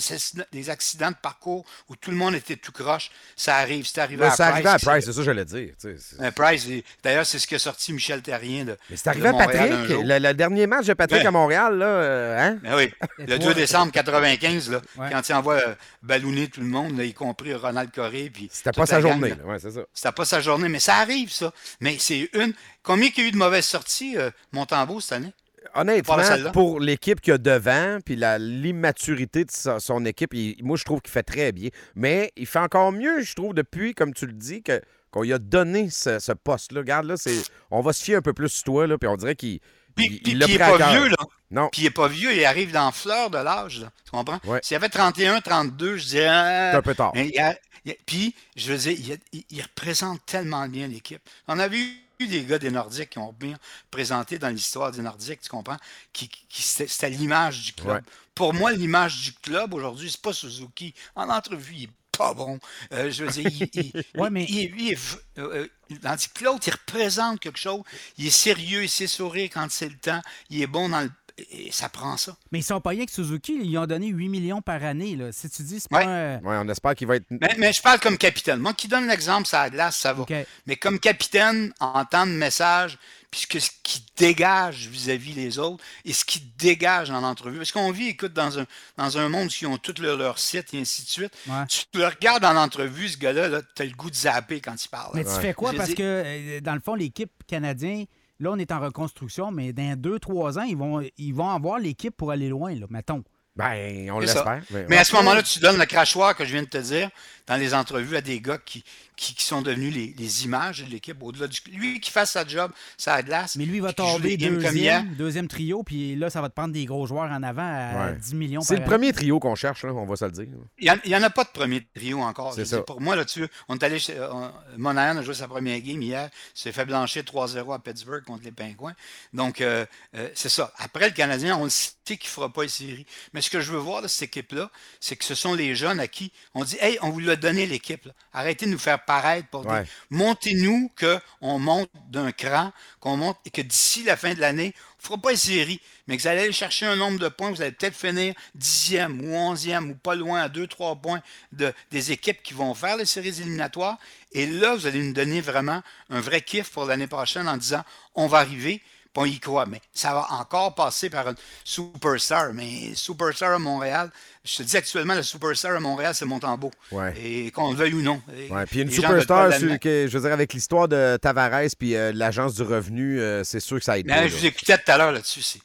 des 0.53 0.71
accidents 0.71 1.11
de 1.11 1.17
parcours 1.21 1.65
où 1.89 1.97
tout 1.97 2.11
le 2.11 2.17
monde 2.17 2.35
était 2.35 2.57
tout 2.57 2.73
croche, 2.73 3.11
ça 3.37 3.57
arrive. 3.57 3.87
C'est 3.87 4.01
arrivé 4.01 4.25
à 4.25 4.31
c'est 4.31 4.43
Price. 4.43 4.53
arrivé 4.53 4.69
à 4.69 4.79
Price, 4.79 5.05
c'est 5.05 5.13
ça 5.13 5.19
que 5.19 5.25
j'allais 5.25 5.45
dire. 5.45 5.71
tu 5.81 5.89
sais, 5.89 5.97
c'est- 5.99 6.21
euh, 6.23 6.31
Price, 6.31 6.67
d'ailleurs, 7.03 7.25
c'est 7.27 7.39
ce 7.39 7.47
que 7.47 7.59
sorti 7.59 7.93
Michel 7.93 8.23
Terrien 8.23 8.65
de. 8.65 8.77
Mais 8.91 8.97
c'est 8.97 9.05
de 9.05 9.09
arrivé 9.11 9.29
à 9.29 9.33
Patrick. 9.33 9.87
jour. 9.89 10.03
Le, 10.05 10.19
le 10.19 10.35
dernier 10.35 10.67
match 10.67 10.87
de 10.87 10.95
Patrick 10.95 11.21
Ouais. 11.23 11.27
à 11.27 11.31
Montréal, 11.31 11.79
là, 11.79 11.87
euh, 11.87 12.39
hein? 12.39 12.59
Ben 12.63 12.77
oui, 12.77 12.93
le 13.19 13.39
toi, 13.39 13.49
2 13.49 13.55
décembre 13.55 13.93
95, 13.93 14.71
là, 14.71 14.81
Ouais. 14.97 15.09
quand 15.11 15.29
il 15.29 15.33
envoie 15.35 15.55
euh, 15.55 15.75
ballonner 16.03 16.49
tout 16.49 16.61
le 16.61 16.67
monde, 16.67 16.97
là, 16.99 17.05
y 17.05 17.15
compris 17.15 17.55
Ronald 17.55 17.91
Coré. 17.91 18.31
puis 18.33 18.49
C'était 18.53 18.73
pas 18.73 18.87
sa 18.87 19.01
gang, 19.01 19.13
journée. 19.13 19.35
ça. 19.59 19.69
C'était 19.95 20.13
pas 20.13 20.25
sa 20.25 20.41
journée, 20.41 20.69
mais 20.69 20.81
ça 20.81 20.97
arrive, 20.97 21.31
ça. 21.33 21.53
Mais 21.81 21.97
c'est 21.99 22.29
une. 22.35 22.53
Combien 22.83 23.11
il 23.15 23.23
y 23.23 23.27
a 23.27 23.29
eu 23.29 23.31
de 23.33 23.37
mauvaises 23.37 23.67
sorties, 23.71 24.17
euh, 24.17 24.31
Montembeau, 24.53 25.01
cette 25.01 25.13
année? 25.13 25.33
Honnêtement, 25.75 26.17
pour 26.53 26.81
l'équipe 26.81 27.21
qu'il 27.21 27.33
y 27.33 27.35
a 27.35 27.39
devant, 27.39 27.99
puis 28.05 28.17
l'immaturité 28.61 29.45
de 29.45 29.51
sa- 29.51 29.79
son 29.81 30.05
équipe, 30.05 30.35
il- 30.35 30.57
moi, 30.65 30.77
je 30.77 30.85
trouve 30.85 31.01
qu'il 31.01 31.13
fait 31.13 31.23
très 31.23 31.53
bien. 31.53 31.69
Mais 31.95 32.33
il 32.37 32.47
fait 32.47 32.59
encore 32.59 32.93
mieux, 32.93 33.21
je 33.23 33.35
trouve, 33.35 33.55
depuis, 33.55 33.95
comme 33.95 34.13
tu 34.15 34.27
le 34.27 34.33
dis, 34.33 34.63
que 34.63 34.81
qu'on 35.11 35.23
lui 35.23 35.33
a 35.33 35.39
donné 35.39 35.91
ce, 35.91 36.21
ce 36.21 36.31
poste-là. 36.31 36.81
Regarde, 36.81 37.07
là, 37.07 37.17
c'est, 37.17 37.43
on 37.73 37.81
va 37.81 37.93
se 37.93 38.03
fier 38.05 38.15
un 38.17 38.23
peu 38.23 38.33
plus 38.33 38.49
sur 38.49 38.63
toi, 38.65 38.87
là, 38.87 38.97
puis 38.97 39.09
on 39.09 39.17
dirait 39.17 39.35
qu'il 39.35 39.59
Puis, 39.97 40.07
il- 40.07 40.29
il 40.29 40.43
il 40.45 40.55
est 40.55 40.59
pas 40.59 40.93
vieux, 40.93 41.09
là. 41.09 41.17
Non. 41.51 41.69
Puis 41.73 41.83
il 41.83 41.87
est 41.87 41.91
pas 41.91 42.07
vieux, 42.07 42.33
il 42.33 42.45
arrive 42.45 42.71
dans 42.71 42.93
fleur 42.93 43.29
de 43.29 43.39
l'âge. 43.39 43.85
Tu 44.05 44.11
comprends? 44.13 44.39
Ouais. 44.45 44.61
S'il 44.63 44.77
avait 44.77 44.89
31, 44.89 45.41
32, 45.41 45.97
je 45.97 46.07
dirais. 46.07 46.71
C'est 46.71 46.77
un 46.79 46.83
peu 46.83 46.95
tard. 46.95 47.11
Mais 47.17 47.37
a- 47.39 47.49
a- 47.89 47.93
puis, 48.07 48.37
je 48.55 48.73
veux 48.73 48.79
dire, 48.79 49.19
il, 49.33 49.61
a- 49.61 49.63
représente 49.65 50.25
tellement 50.27 50.69
bien 50.69 50.87
l'équipe. 50.87 51.21
On 51.49 51.59
avait 51.59 51.79
eu 51.81 51.91
des 52.29 52.45
gars 52.45 52.59
des 52.59 52.71
Nordiques 52.71 53.11
qui 53.11 53.19
ont 53.19 53.33
bien 53.33 53.57
présenté 53.91 54.39
dans 54.39 54.49
l'histoire 54.49 54.91
des 54.93 55.03
Nordiques, 55.03 55.41
tu 55.43 55.49
comprends? 55.49 55.77
Qui, 56.13 56.29
qui- 56.29 56.63
c'était 56.63 57.11
l'image 57.11 57.63
du 57.63 57.73
club. 57.73 57.97
Ouais. 57.97 58.01
Pour 58.35 58.55
moi, 58.55 58.73
l'image 58.73 59.21
du 59.23 59.33
club 59.35 59.75
aujourd'hui, 59.75 60.11
c'est 60.11 60.21
pas 60.23 60.33
Suzuki. 60.33 60.95
En 61.15 61.29
entrevue, 61.29 61.75
il 61.75 61.83
est 61.85 61.91
pas 62.17 62.35
bon. 62.35 62.59
Euh, 62.93 63.11
je 63.11 63.25
veux 63.25 63.31
dire, 63.31 63.47
il, 63.51 63.69
il- 63.75 64.05
Ouais, 64.21 64.31
mais- 64.31 64.45
il- 64.49 64.75
il 64.81 64.99
euh, 65.39 65.67
euh, 65.91 65.97
tandis 66.03 66.29
que 66.29 66.45
l'autre, 66.45 66.69
il 66.69 66.73
représente 66.73 67.41
quelque 67.41 67.59
chose. 67.59 67.83
Il 68.19 68.27
est 68.27 68.31
sérieux, 68.31 68.83
il 68.85 68.89
sait 68.91 69.07
sourire 69.07 69.49
quand 69.53 69.67
c'est 69.71 69.89
le 69.89 69.97
temps. 69.99 70.21
Il 70.51 70.61
est 70.63 70.67
bon 70.67 70.89
dans 70.89 71.01
le. 71.01 71.11
Et 71.51 71.71
ça 71.73 71.89
prend 71.89 72.17
ça. 72.17 72.37
Mais 72.53 72.61
ils 72.61 72.63
sont 72.63 72.81
pas 72.81 72.91
rien 72.91 73.07
que 73.07 73.13
Suzuki, 73.13 73.59
ils 73.63 73.79
ont 73.79 73.87
donné 73.87 74.09
8 74.09 74.29
millions 74.29 74.61
par 74.63 74.83
année. 74.85 75.17
Là. 75.17 75.33
Si 75.33 75.49
tu 75.51 75.63
dis, 75.63 75.81
c'est 75.81 75.93
Ouais. 75.95 76.05
pas 76.05 76.49
Ouais, 76.49 76.57
on 76.63 76.69
espère 76.69 76.95
qu'il 76.95 77.07
va 77.07 77.17
être. 77.17 77.27
Mais, 77.31 77.55
mais 77.59 77.73
je 77.73 77.81
parle 77.83 78.01
comme 78.01 78.19
capitaine. 78.19 78.59
Moi 78.61 78.75
qui 78.75 78.89
donne 78.89 79.07
l'exemple, 79.09 79.47
ça 79.47 79.63
la 79.65 79.71
glace, 79.71 79.97
ça 79.97 80.13
va. 80.13 80.25
Mais 80.67 80.77
comme 80.77 80.99
capitaine, 80.99 81.73
en 81.81 82.05
temps 82.05 82.27
de 82.27 82.33
message, 82.33 82.99
puisque 83.31 83.61
ce 83.61 83.71
qui 83.85 84.05
dégage 84.17 84.89
vis-à-vis 84.89 85.35
les 85.35 85.59
autres 85.61 85.83
et 86.05 86.13
ce 86.13 86.25
qui 86.25 86.41
dégage 86.59 87.11
dans 87.11 87.21
l'entrevue. 87.21 87.59
Parce 87.59 87.71
qu'on 87.71 87.93
vit, 87.93 88.09
écoute, 88.09 88.33
dans 88.33 88.59
un, 88.59 88.67
dans 88.97 89.19
un 89.19 89.29
monde 89.29 89.49
qui 89.49 89.67
ont 89.67 89.79
tous 89.79 90.01
leur, 90.03 90.17
leur 90.17 90.39
site 90.41 90.75
et 90.75 90.81
ainsi 90.81 91.05
de 91.05 91.09
suite. 91.09 91.33
Ouais. 91.47 91.65
Tu 91.69 91.85
le 91.95 92.07
regardes 92.07 92.43
dans 92.43 92.53
l'entrevue, 92.53 93.09
ce 93.09 93.17
gars-là, 93.19 93.49
-là, 93.49 93.63
tu 93.77 93.83
as 93.83 93.85
le 93.85 93.93
goût 93.93 94.11
de 94.11 94.17
zapper 94.17 94.61
quand 94.61 94.75
il 94.85 94.89
parle. 94.89 95.13
Mais 95.15 95.25
tu 95.25 95.31
fais 95.41 95.55
quoi? 95.55 95.73
Parce 95.73 95.91
dis- 95.91 95.95
que, 95.95 96.03
euh, 96.03 96.61
dans 96.61 96.75
le 96.75 96.81
fond, 96.81 96.97
l'équipe 96.97 97.31
canadienne, 97.47 98.07
là, 98.41 98.51
on 98.51 98.57
est 98.57 98.73
en 98.73 98.81
reconstruction, 98.81 99.53
mais 99.53 99.73
dans 99.73 99.99
deux, 100.01 100.19
trois 100.19 100.59
ans, 100.59 100.63
ils 100.63 100.77
vont, 100.77 101.03
ils 101.19 101.35
vont 101.35 101.51
avoir 101.51 101.79
l'équipe 101.79 102.17
pour 102.17 102.31
aller 102.31 102.49
loin, 102.49 102.75
là, 102.75 102.87
mettons. 102.91 103.23
Ben, 103.61 104.11
on 104.11 104.19
l'espère. 104.19 104.63
Mais, 104.71 104.87
Mais 104.89 104.99
à 104.99 105.05
ce 105.05 105.15
moment-là, 105.17 105.43
tu 105.43 105.59
donnes 105.61 105.79
le 105.79 105.87
crachoir 105.87 106.35
que 106.37 106.45
je 106.45 106.53
viens 106.53 106.63
de 106.63 106.69
te 106.69 106.79
dire 106.79 107.11
dans 107.47 107.57
les 107.57 107.75
entrevues 107.75 108.17
à 108.17 108.21
des 108.21 108.41
gars 108.41 108.59
qui, 108.65 108.85
qui, 109.17 109.35
qui 109.35 109.45
sont 109.45 109.61
devenus 109.61 109.93
les, 109.93 110.15
les 110.17 110.45
images 110.45 110.85
de 110.85 110.89
l'équipe 110.91 111.21
au-delà 111.21 111.49
du. 111.49 111.59
Lui 111.73 111.99
qui 112.01 112.11
fasse 112.13 112.31
sa 112.33 112.47
job, 112.47 112.71
ça 112.97 113.21
glace. 113.23 113.57
Mais 113.57 113.65
lui, 113.65 113.77
il 113.77 113.83
va 113.83 113.93
tomber 113.93 114.37
deuxième, 114.37 115.15
deuxième 115.17 115.49
trio, 115.49 115.83
puis 115.83 116.15
là, 116.17 116.31
ça 116.31 116.41
va 116.41 116.49
te 116.49 116.55
prendre 116.55 116.73
des 116.73 116.85
gros 116.85 117.07
joueurs 117.07 117.31
en 117.31 117.43
avant 117.43 117.63
à 117.67 117.91
Ouais. 118.11 118.17
10 118.17 118.35
millions 118.35 118.61
c'est 118.61 118.75
le 118.75 118.81
année. 118.83 118.87
premier 118.89 119.13
trio 119.13 119.41
qu'on 119.41 119.57
cherche, 119.57 119.85
là, 119.85 119.93
on 119.93 120.07
va 120.07 120.15
se 120.17 120.25
le 120.25 120.31
dire. 120.31 120.47
Il 120.79 120.93
n'y 121.07 121.17
en, 121.17 121.23
a 121.23 121.31
pas 121.31 121.43
de 121.45 121.49
premier 121.51 121.85
trio 121.95 122.21
encore. 122.21 122.55
C'est 122.55 122.61
Je 122.61 122.67
ça. 122.67 122.77
dis, 122.79 122.83
Pour 122.87 123.01
moi, 123.01 123.17
là-dessus, 123.17 123.47
on 123.69 123.75
est 123.77 123.83
allé 123.83 123.99
chez. 123.99 124.17
euh, 124.17 124.33
on- 124.33 124.53
Monahan 124.79 125.17
a 125.19 125.23
joué 125.23 125.35
sa 125.35 125.49
première 125.49 125.81
game 125.81 126.01
hier. 126.01 126.31
s'est 126.55 126.73
fait 126.73 126.85
blanchir 126.85 127.25
3-0 127.25 127.73
à 127.75 127.79
Pittsburgh 127.81 128.23
contre 128.25 128.45
les 128.45 128.53
Pingouins. 128.53 128.95
Donc, 129.33 129.61
euh, 129.61 129.85
euh, 130.15 130.29
c'est 130.35 130.49
ça. 130.49 130.73
Après, 130.79 131.07
le 131.09 131.15
Canadien, 131.15 131.57
on 131.57 131.65
le 131.65 131.71
sait 131.71 131.91
qu'il 132.07 132.17
ne 132.21 132.25
fera 132.33 132.49
pas 132.53 132.63
les 132.63 132.69
séries. 132.69 133.07
Mais 133.33 133.41
ce 133.51 133.57
que 133.57 133.65
je 133.65 133.73
veux 133.73 133.79
voir 133.79 134.01
de 134.01 134.07
cette 134.07 134.29
équipe-là, 134.29 134.71
c'est 135.01 135.17
que 135.17 135.25
ce 135.25 135.35
sont 135.35 135.55
les 135.55 135.75
jeunes 135.75 135.99
à 135.99 136.07
qui 136.07 136.31
on 136.55 136.63
dit 136.63 136.77
Hey, 136.81 136.99
on 137.03 137.11
vous 137.11 137.19
l'a 137.19 137.35
donné 137.35 137.67
l'équipe. 137.67 138.09
Arrêtez 138.33 138.67
de 138.67 138.71
nous 138.71 138.79
faire 138.79 139.05
paraître 139.05 139.49
pour 139.49 139.67
Ouais. 139.67 139.85
Montez-nous 140.11 140.91
qu'on 140.99 141.59
monte 141.59 141.91
d'un 142.11 142.31
cran, 142.31 142.73
qu'on 143.01 143.17
monte 143.17 143.39
et 143.45 143.51
que 143.51 143.61
d'ici 143.61 144.05
la 144.05 144.17
fin 144.17 144.35
de 144.35 144.41
l'année, 144.41 144.73
on 144.77 145.03
ne 145.03 145.07
fera 145.07 145.19
pas 145.19 145.31
les 145.33 145.37
séries, 145.37 145.81
mais 146.07 146.17
que 146.17 146.23
vous 146.23 146.29
allez 146.29 146.43
aller 146.43 146.53
chercher 146.53 146.87
un 146.87 146.95
nombre 146.95 147.19
de 147.19 147.29
points, 147.29 147.51
vous 147.51 147.61
allez 147.61 147.73
peut-être 147.73 147.97
finir 147.97 148.35
dixième 148.55 149.21
ou 149.21 149.35
onzième 149.35 149.91
ou 149.91 149.95
pas 149.97 150.15
loin 150.15 150.43
à 150.43 150.49
deux, 150.49 150.69
trois 150.69 150.95
points 150.95 151.21
de, 151.51 151.73
des 151.91 152.13
équipes 152.13 152.43
qui 152.45 152.55
vont 152.55 152.73
faire 152.75 152.97
les 152.97 153.05
séries 153.05 153.41
éliminatoires. 153.41 153.99
Et 154.31 154.47
là, 154.47 154.77
vous 154.77 154.87
allez 154.87 155.03
nous 155.03 155.13
donner 155.13 155.41
vraiment 155.41 155.83
un 156.09 156.21
vrai 156.21 156.41
kiff 156.41 156.71
pour 156.71 156.85
l'année 156.85 157.09
prochaine 157.09 157.49
en 157.49 157.57
disant 157.57 157.83
on 158.15 158.29
va 158.29 158.39
arriver, 158.39 158.81
on 159.17 159.25
y 159.25 159.39
croit. 159.41 159.67
Mais 159.67 159.81
ça 159.93 160.13
va 160.15 160.27
encore 160.31 160.75
passer 160.75 161.11
par 161.11 161.29
un 161.29 161.35
superstar. 161.65 162.53
Mais 162.55 162.95
superstar 162.95 163.53
à 163.53 163.59
Montréal, 163.59 164.11
je 164.45 164.59
te 164.59 164.63
dis 164.63 164.77
actuellement, 164.77 165.15
le 165.15 165.23
superstar 165.23 165.77
à 165.77 165.81
Montréal, 165.81 166.15
c'est 166.15 166.25
Montembeau. 166.25 166.71
Ouais. 166.93 167.15
Et 167.21 167.51
qu'on 167.51 167.71
le 167.73 167.77
veuille 167.77 167.95
ou 167.95 168.03
non. 168.03 168.21
Et 168.37 168.51
Ouais, 168.51 168.67
puis 168.67 168.81
une 168.83 168.91
superstar, 168.91 169.53
sur- 169.53 169.79
que, 169.79 170.07
je 170.09 170.17
veux 170.19 170.23
dire, 170.25 170.33
avec 170.33 170.53
l'histoire 170.53 170.89
de 170.89 171.17
Tavares 171.21 171.63
puis 171.79 171.95
euh, 171.97 172.13
l'agence 172.15 172.55
du 172.55 172.63
revenu, 172.63 173.21
euh, 173.21 173.45
c'est 173.45 173.61
sûr 173.61 173.79
que 173.79 173.85
ça 173.85 173.99
aide 173.99 174.07
Mais 174.07 174.15
pas, 174.15 174.29
je 174.29 174.37
vous 174.37 174.47
écoutais 174.47 174.77
tout 174.79 174.91
à 174.91 174.97
l'heure 174.99 175.13
là-dessus. 175.13 175.43
c'est- 175.43 175.61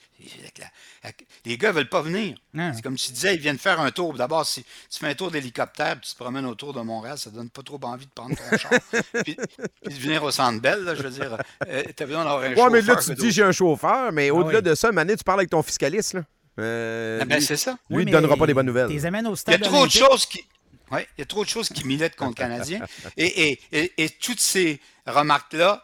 les 1.46 1.58
gars 1.58 1.70
ne 1.70 1.74
veulent 1.78 1.90
pas 1.90 2.02
venir. 2.02 2.38
Non. 2.54 2.72
C'est 2.74 2.82
comme 2.82 2.96
tu 2.96 3.12
disais, 3.12 3.36
ils 3.36 3.42
viennent 3.42 3.58
faire 3.58 3.80
un 3.80 3.92
tour. 3.92 4.14
D'abord, 4.14 4.46
si 4.46 4.64
tu 4.64 5.00
fais 5.00 5.08
un 5.08 5.16
tour 5.16 5.32
d'hélicoptère 5.32 6.00
puis 6.00 6.10
tu 6.10 6.16
te 6.16 6.20
promènes 6.24 6.46
autour 6.46 6.74
de 6.74 6.82
Montréal, 6.82 7.18
ça 7.18 7.30
donne 7.30 7.50
pas 7.50 7.62
trop 7.64 7.80
envie 7.84 8.06
de 8.06 8.12
prendre 8.12 8.36
ton 8.36 8.58
char. 8.58 8.72
Puis, 9.24 9.36
puis 9.84 9.94
de 9.94 10.00
venir 10.00 10.24
au 10.24 10.32
centre 10.32 10.62
belle, 10.62 10.94
je 10.98 11.04
veux 11.04 11.10
dire, 11.10 11.38
euh, 11.68 11.84
t'as 11.96 12.06
besoin 12.06 12.24
d'avoir 12.24 12.44
un 12.44 12.54
Ouais, 12.54 12.70
mais 12.70 12.82
là, 12.82 12.96
chauffeur 12.96 13.04
tu 13.04 13.16
que 13.16 13.22
dis 13.22 13.32
j'ai 13.32 13.44
un 13.44 13.52
chauffeur, 13.52 14.12
mais 14.12 14.30
au-delà 14.30 14.60
oui. 14.60 14.64
de 14.64 14.76
ça, 14.76 14.92
Mané, 14.92 15.16
tu 15.16 15.24
parles 15.24 15.40
avec 15.42 15.50
ton 15.50 15.62
fiscaliste, 15.64 16.14
là. 16.14 16.22
Euh, 16.60 17.20
Ah 17.22 17.26
ben, 17.26 17.38
lui, 17.38 17.44
c'est 17.46 17.58
ça. 17.58 17.72
lui, 17.72 17.98
Oui, 17.98 18.02
il 18.04 18.06
te 18.06 18.06
mais 18.06 18.12
donnera 18.12 18.38
pas 18.38 18.48
des 18.48 18.54
bonnes 18.54 18.66
nouvelles. 18.66 18.88
Les 18.88 19.06
au 19.06 19.36
Il 19.48 19.52
y 19.52 19.54
a 19.54 19.60
trop 19.60 19.86
de 19.86 19.92
choses 19.92 20.26
qui. 20.26 20.46
Ouais, 20.92 21.08
il 21.18 21.22
y 21.22 21.24
a 21.24 21.26
trop 21.26 21.44
de 21.44 21.50
choses 21.50 21.70
qui 21.70 21.86
militent 21.86 22.16
contre 22.16 22.32
le 22.42 22.48
Canadien. 22.48 22.80
Et, 23.18 23.50
et, 23.52 23.60
et, 23.72 24.04
et 24.04 24.10
toutes 24.10 24.40
ces 24.40 24.80
remarques-là 25.08 25.84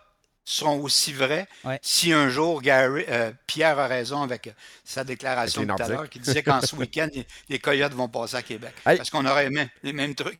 seront 0.52 0.82
aussi 0.82 1.14
vraies 1.14 1.48
Ouais. 1.64 1.80
si 1.82 2.12
un 2.14 2.30
jour 2.30 2.62
Gary- 2.62 3.06
euh, 3.10 3.32
Pierre 3.48 3.80
a 3.80 3.88
raison 3.88 4.22
avec 4.22 4.54
sa 4.84 5.04
déclaration 5.04 5.62
Avec 5.62 5.70
les 5.72 5.76
tout 5.78 5.84
à 5.84 5.88
l'heure, 5.96 6.10
qui 6.10 6.20
disait 6.20 6.44
qu'en 6.44 6.62
ce 6.62 6.76
week-end, 6.78 7.08
les, 7.14 7.26
les 7.50 7.60
Coyotes 7.60 7.94
vont 7.94 8.10
passer 8.10 8.36
à 8.38 8.42
Québec. 8.42 8.74
Hey. 8.86 8.98
Parce 8.98 9.10
qu'on 9.10 9.26
aurait 9.26 9.46
aimé 9.46 9.68
les 9.84 9.94
mêmes 9.94 10.16
trucs. 10.16 10.40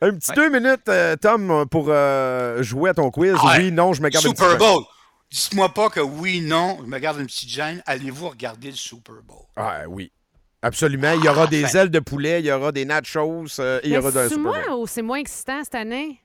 Un 0.00 0.12
petit 0.14 0.30
Ouais. 0.30 0.36
deux 0.36 0.48
minutes, 0.50 0.88
euh, 0.88 1.16
Tom, 1.16 1.66
pour 1.68 1.86
euh, 1.88 2.62
jouer 2.62 2.90
à 2.90 2.94
ton 2.94 3.10
quiz. 3.10 3.32
Ouais. 3.34 3.58
Oui, 3.58 3.72
non, 3.72 3.92
je 3.94 4.00
me 4.02 4.08
garde 4.10 4.24
une 4.24 4.30
Super 4.30 4.46
petite 4.46 4.58
Bowl. 4.60 4.84
Dites-moi 5.30 5.68
pas 5.74 5.90
que 5.90 6.00
oui, 6.00 6.40
non, 6.40 6.78
je 6.80 6.86
me 6.86 6.98
garde 6.98 7.18
une 7.18 7.26
petite 7.26 7.50
gêne. 7.50 7.82
Allez-vous 7.84 8.28
regarder 8.30 8.70
le 8.70 8.76
Super 8.76 9.16
Bowl? 9.26 9.44
Ah, 9.56 9.82
oui. 9.88 10.12
Absolument. 10.62 11.12
Il 11.12 11.24
y 11.24 11.28
aura 11.28 11.46
des 11.48 11.62
Parfait. 11.62 11.78
ailes 11.78 11.90
de 11.90 11.98
poulet, 12.00 12.40
il 12.40 12.46
y 12.46 12.52
aura 12.52 12.72
des 12.72 12.84
nachos, 12.84 13.44
euh, 13.60 13.80
et 13.82 13.88
il 13.88 13.92
y 13.92 13.96
aura 13.98 14.10
Mais 14.12 14.16
un 14.20 14.22
c'est 14.24 14.28
Super 14.34 14.42
moi 14.52 14.60
Bowl. 14.68 14.78
ou 14.80 14.86
c'est 14.86 15.02
moins 15.02 15.18
excitant 15.18 15.62
cette 15.64 15.74
année? 15.74 16.20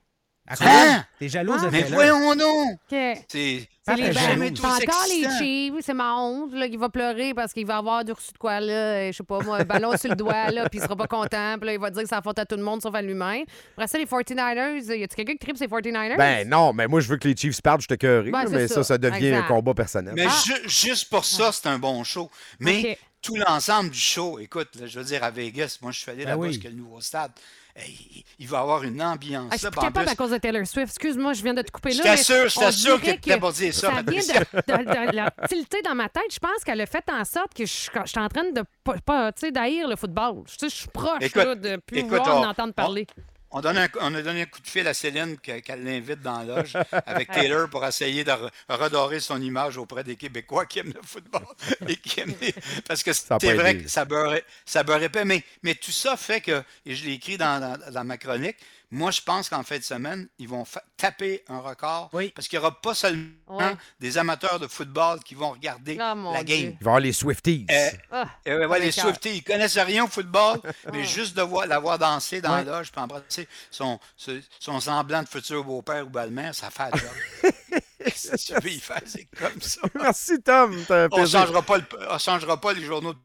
Hein? 0.60 1.04
T'es 1.18 1.28
jalouse 1.28 1.56
Ah. 1.62 1.66
de 1.66 1.70
Mais 1.70 1.82
voyons 1.84 2.34
donc! 2.34 2.76
Que- 2.90 3.14
C'est 3.28 3.66
C'est 3.86 3.96
les 3.96 4.12
jamais 4.12 4.50
tout 4.50 4.62
c'est 4.62 4.88
encore 4.88 5.04
les. 5.08 5.26
Chiefs, 5.38 5.74
c'est 5.80 5.94
ma 5.94 6.14
honte, 6.16 6.52
là, 6.54 6.68
qui 6.68 6.76
va 6.76 6.88
pleurer 6.90 7.32
parce 7.34 7.52
qu'il 7.52 7.66
va 7.66 7.78
avoir 7.78 8.04
du 8.04 8.12
reçu 8.12 8.32
de 8.32 8.38
quoi, 8.38 8.60
là, 8.60 9.10
je 9.10 9.16
sais 9.16 9.22
pas, 9.24 9.40
moi, 9.40 9.58
un 9.58 9.64
ballon 9.64 9.96
sur 9.96 10.10
le 10.10 10.16
doigt, 10.16 10.50
là, 10.50 10.68
puis 10.68 10.78
il 10.78 10.82
sera 10.82 10.96
pas 10.96 11.06
content, 11.06 11.56
puis 11.58 11.66
là, 11.68 11.72
il 11.74 11.78
va 11.80 11.90
dire 11.90 12.02
que 12.02 12.08
ça 12.08 12.20
faute 12.22 12.38
à 12.38 12.44
tout 12.44 12.56
le 12.56 12.62
monde 12.62 12.82
sauf 12.82 12.94
à 12.94 13.00
lui-même. 13.02 13.44
Après 13.76 13.86
ça, 13.86 13.96
les 13.98 14.04
49ers, 14.06 14.82
y 14.98 15.02
a-tu 15.02 15.16
quelqu'un 15.16 15.32
qui 15.32 15.38
tripe 15.38 15.56
ces 15.56 15.66
49ers? 15.66 16.16
Ben 16.18 16.48
non, 16.48 16.72
mais 16.74 16.86
moi, 16.88 17.00
je 17.00 17.08
veux 17.08 17.16
que 17.16 17.28
les 17.28 17.36
Chiefs 17.36 17.62
perdent, 17.62 17.80
je 17.82 17.88
te 17.88 17.94
cœuré. 17.94 18.30
Ben, 18.30 18.44
c'est 18.46 18.52
mais 18.52 18.68
ça, 18.68 18.74
ça. 18.76 18.84
ça 18.84 18.98
devient 18.98 19.26
Exact. 19.28 19.44
un 19.44 19.48
combat 19.48 19.74
personnel. 19.74 20.14
Mais 20.14 20.26
Ah. 20.28 20.42
ju- 20.44 20.68
juste 20.68 21.08
pour 21.10 21.24
ça, 21.24 21.52
c'est 21.52 21.68
un 21.68 21.78
bon 21.78 22.04
show. 22.04 22.30
Mais. 22.60 22.98
Tout 23.24 23.36
l'ensemble 23.36 23.90
du 23.90 23.98
show, 23.98 24.38
écoute, 24.38 24.68
là, 24.78 24.86
je 24.86 24.98
veux 24.98 25.04
dire, 25.04 25.24
à 25.24 25.30
Vegas, 25.30 25.78
moi, 25.82 25.90
je 25.92 25.98
suis 26.00 26.10
allé 26.10 26.24
Ben 26.24 26.30
là-bas, 26.30 26.42
oui. 26.42 26.48
parce 26.58 26.62
que 26.64 26.68
le 26.68 26.74
nouveau 26.74 27.00
stade, 27.00 27.32
hey, 27.74 28.24
il 28.38 28.46
va 28.46 28.58
y 28.58 28.60
avoir 28.60 28.82
une 28.84 29.00
ambiance. 29.02 29.48
Ah, 29.50 29.54
je 29.54 29.58
suis 29.58 29.64
là, 29.64 29.70
plus 29.70 29.80
capable 29.80 30.04
plus- 30.06 30.12
à 30.12 30.16
cause 30.16 30.30
de 30.30 30.36
Taylor 30.38 30.66
Swift. 30.66 30.88
Excuse-moi, 30.88 31.32
je 31.32 31.42
viens 31.42 31.54
de 31.54 31.62
te 31.62 31.70
couper 31.70 31.90
là. 31.90 31.96
Je 31.96 32.02
t'assure, 32.02 32.48
je 32.48 32.54
t'assure 32.60 33.00
que 33.00 33.06
t'étais 33.06 33.38
pas 33.40 33.50
dire 33.52 33.72
ça, 33.74 33.90
Ça 33.94 34.02
vient 34.02 34.20
de, 34.20 34.82
de- 34.84 35.10
de 35.10 35.16
la 35.16 35.30
tilter 35.48 35.82
dans 35.82 35.94
ma 35.94 36.08
tête. 36.08 36.32
Je 36.32 36.38
pense 36.38 36.62
qu'elle 36.64 36.80
a 36.80 36.86
fait 36.86 37.04
en 37.10 37.24
sorte 37.24 37.54
que 37.54 37.64
je, 37.64 37.72
suis- 37.72 37.90
je 38.04 38.10
suis 38.10 38.20
en 38.20 38.28
train 38.28 38.44
de 38.50 38.62
pas, 39.04 39.32
tu 39.32 39.50
d'haïr 39.50 39.88
le 39.88 39.96
football. 39.96 40.42
Je, 40.46 40.52
sais, 40.58 40.68
je 40.68 40.74
suis 40.74 40.88
proche 40.88 41.22
Écoute, 41.22 41.44
là, 41.44 41.54
de 41.54 41.76
plus 41.76 41.98
écoute, 42.00 42.10
voir 42.22 42.36
on- 42.40 42.44
en 42.44 42.50
entendre 42.50 42.74
parler. 42.74 43.06
On, 43.18 43.22
donne 43.60 43.78
un- 43.78 43.88
on 44.00 44.14
a 44.14 44.22
donné 44.22 44.42
un 44.42 44.46
coup 44.46 44.60
de 44.60 44.66
fil 44.66 44.86
à 44.88 44.94
Céline 44.94 45.36
que- 45.38 45.60
qu'elle 45.60 45.84
l'invite 45.84 46.20
dans 46.22 46.42
la 46.42 46.56
loge 46.56 46.72
avec 47.06 47.30
Taylor 47.30 47.68
pour 47.68 47.84
essayer 47.86 48.24
de 48.24 48.30
re- 48.30 48.50
redorer 48.68 49.20
son 49.20 49.40
image 49.40 49.76
auprès 49.78 50.02
des 50.04 50.16
Québécois 50.16 50.66
qui 50.66 50.80
aiment 50.80 50.92
le 50.94 51.02
football 51.02 51.44
et 51.88 51.96
qui 51.96 52.20
aiment 52.20 52.34
les- 52.40 52.54
Parce 52.86 53.02
que 53.02 53.12
c'est 53.12 53.54
vrai 53.62 53.74
que 53.84 53.88
ça 53.88 54.04
beurrait, 54.04 54.44
ça 54.64 54.82
beurrait 54.82 55.08
pas. 55.08 55.24
Mais, 55.24 55.42
mais 55.62 55.74
tout 55.74 55.92
ça 55.92 56.16
fait 56.16 56.40
que, 56.40 56.62
et 56.86 56.94
je 56.94 57.04
l'ai 57.04 57.12
écrit 57.12 57.36
dans, 57.36 57.60
dans- 57.60 57.90
dans 57.92 58.04
ma 58.04 58.16
chronique, 58.18 58.56
Moi, 58.94 59.10
je 59.10 59.20
pense 59.20 59.48
qu'en 59.48 59.62
fin 59.64 59.76
de 59.78 59.82
semaine, 59.82 60.28
ils 60.38 60.48
vont 60.48 60.64
taper 60.96 61.42
un 61.48 61.58
record. 61.58 62.10
Oui. 62.12 62.30
Parce 62.34 62.46
qu'il 62.48 62.58
n'y 62.58 62.64
aura 62.64 62.80
pas 62.80 62.94
seulement 62.94 63.24
Ouais. 63.48 63.74
des 64.00 64.16
amateurs 64.18 64.60
de 64.60 64.66
football 64.68 65.18
qui 65.24 65.34
vont 65.34 65.50
regarder 65.50 65.98
Ah, 66.00 66.14
la 66.32 66.44
game. 66.44 66.58
Il 66.58 66.64
va 66.70 66.72
y 66.72 66.76
avoir 66.80 67.00
les 67.00 67.12
Swifties. 67.12 67.66
Euh, 67.70 67.90
Ah, 68.12 68.24
Euh, 68.48 68.66
ouais, 68.68 68.78
les 68.80 68.92
cœur. 68.92 69.04
Swifties, 69.06 69.36
ils 69.38 69.42
connaissent 69.44 69.78
rien 69.78 70.04
au 70.04 70.08
football, 70.08 70.60
mais 70.92 71.04
juste 71.04 71.36
de 71.36 71.42
voir, 71.42 71.66
la 71.66 71.78
voir 71.78 71.98
danser 71.98 72.40
dans 72.40 72.54
la 72.54 72.62
loge, 72.64 72.92
puis 72.92 73.00
embrasser 73.00 73.48
son, 73.70 73.98
son, 74.16 74.40
son 74.60 74.80
semblant 74.80 75.22
de 75.22 75.28
futur 75.28 75.64
beau-père 75.64 76.06
ou 76.06 76.10
belle-mère, 76.10 76.54
ça 76.54 76.70
fait 76.70 76.90
la 76.92 76.98
job. 76.98 77.52
Qu'est-ce 78.04 78.30
que 78.30 78.36
tu 78.60 78.60
veux 78.62 78.72
y 78.72 78.80
faire? 78.80 79.00
C'est 79.06 79.24
comme 79.36 79.60
ça. 79.60 79.80
Merci, 79.94 80.40
Tom. 80.42 80.72
On 81.12 81.20
ne 81.22 81.26
changera, 81.26 81.62
pas 81.62 81.78
le- 81.78 81.84
on 82.10 82.18
changera 82.18 82.60
pas 82.60 82.72
les 82.74 82.84
journaux 82.84 83.14
de 83.14 83.18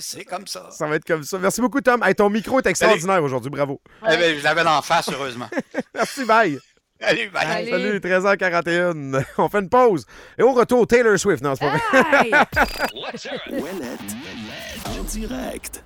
c'est 0.00 0.24
comme 0.24 0.46
ça. 0.46 0.68
Ça 0.70 0.86
va 0.86 0.96
être 0.96 1.04
comme 1.04 1.22
ça. 1.22 1.38
Merci 1.38 1.60
beaucoup, 1.60 1.80
Tom. 1.80 2.02
Hey, 2.02 2.14
ton 2.14 2.30
micro 2.30 2.60
est 2.60 2.66
extraordinaire 2.66 3.22
aujourd'hui. 3.22 3.50
Bravo. 3.50 3.80
Eh 4.02 4.16
ben, 4.16 4.38
je 4.38 4.44
l'avais 4.44 4.62
en 4.62 4.82
face, 4.82 5.10
heureusement. 5.12 5.48
Merci, 5.94 6.24
bye. 6.24 6.58
Allez, 7.00 7.28
bye. 7.28 7.46
Allez. 7.46 7.70
Salut, 7.70 7.98
13h41. 7.98 9.24
On 9.38 9.48
fait 9.48 9.58
une 9.58 9.68
pause. 9.68 10.04
Et 10.36 10.42
au 10.42 10.52
retour, 10.52 10.84
Taylor 10.86 11.18
Swift. 11.18 11.42
Non, 11.42 11.54
c'est 11.54 11.64
pas 11.64 11.76
vrai. 11.76 11.80
Hey! 12.24 12.32
En 14.98 15.04
direct. 15.04 15.84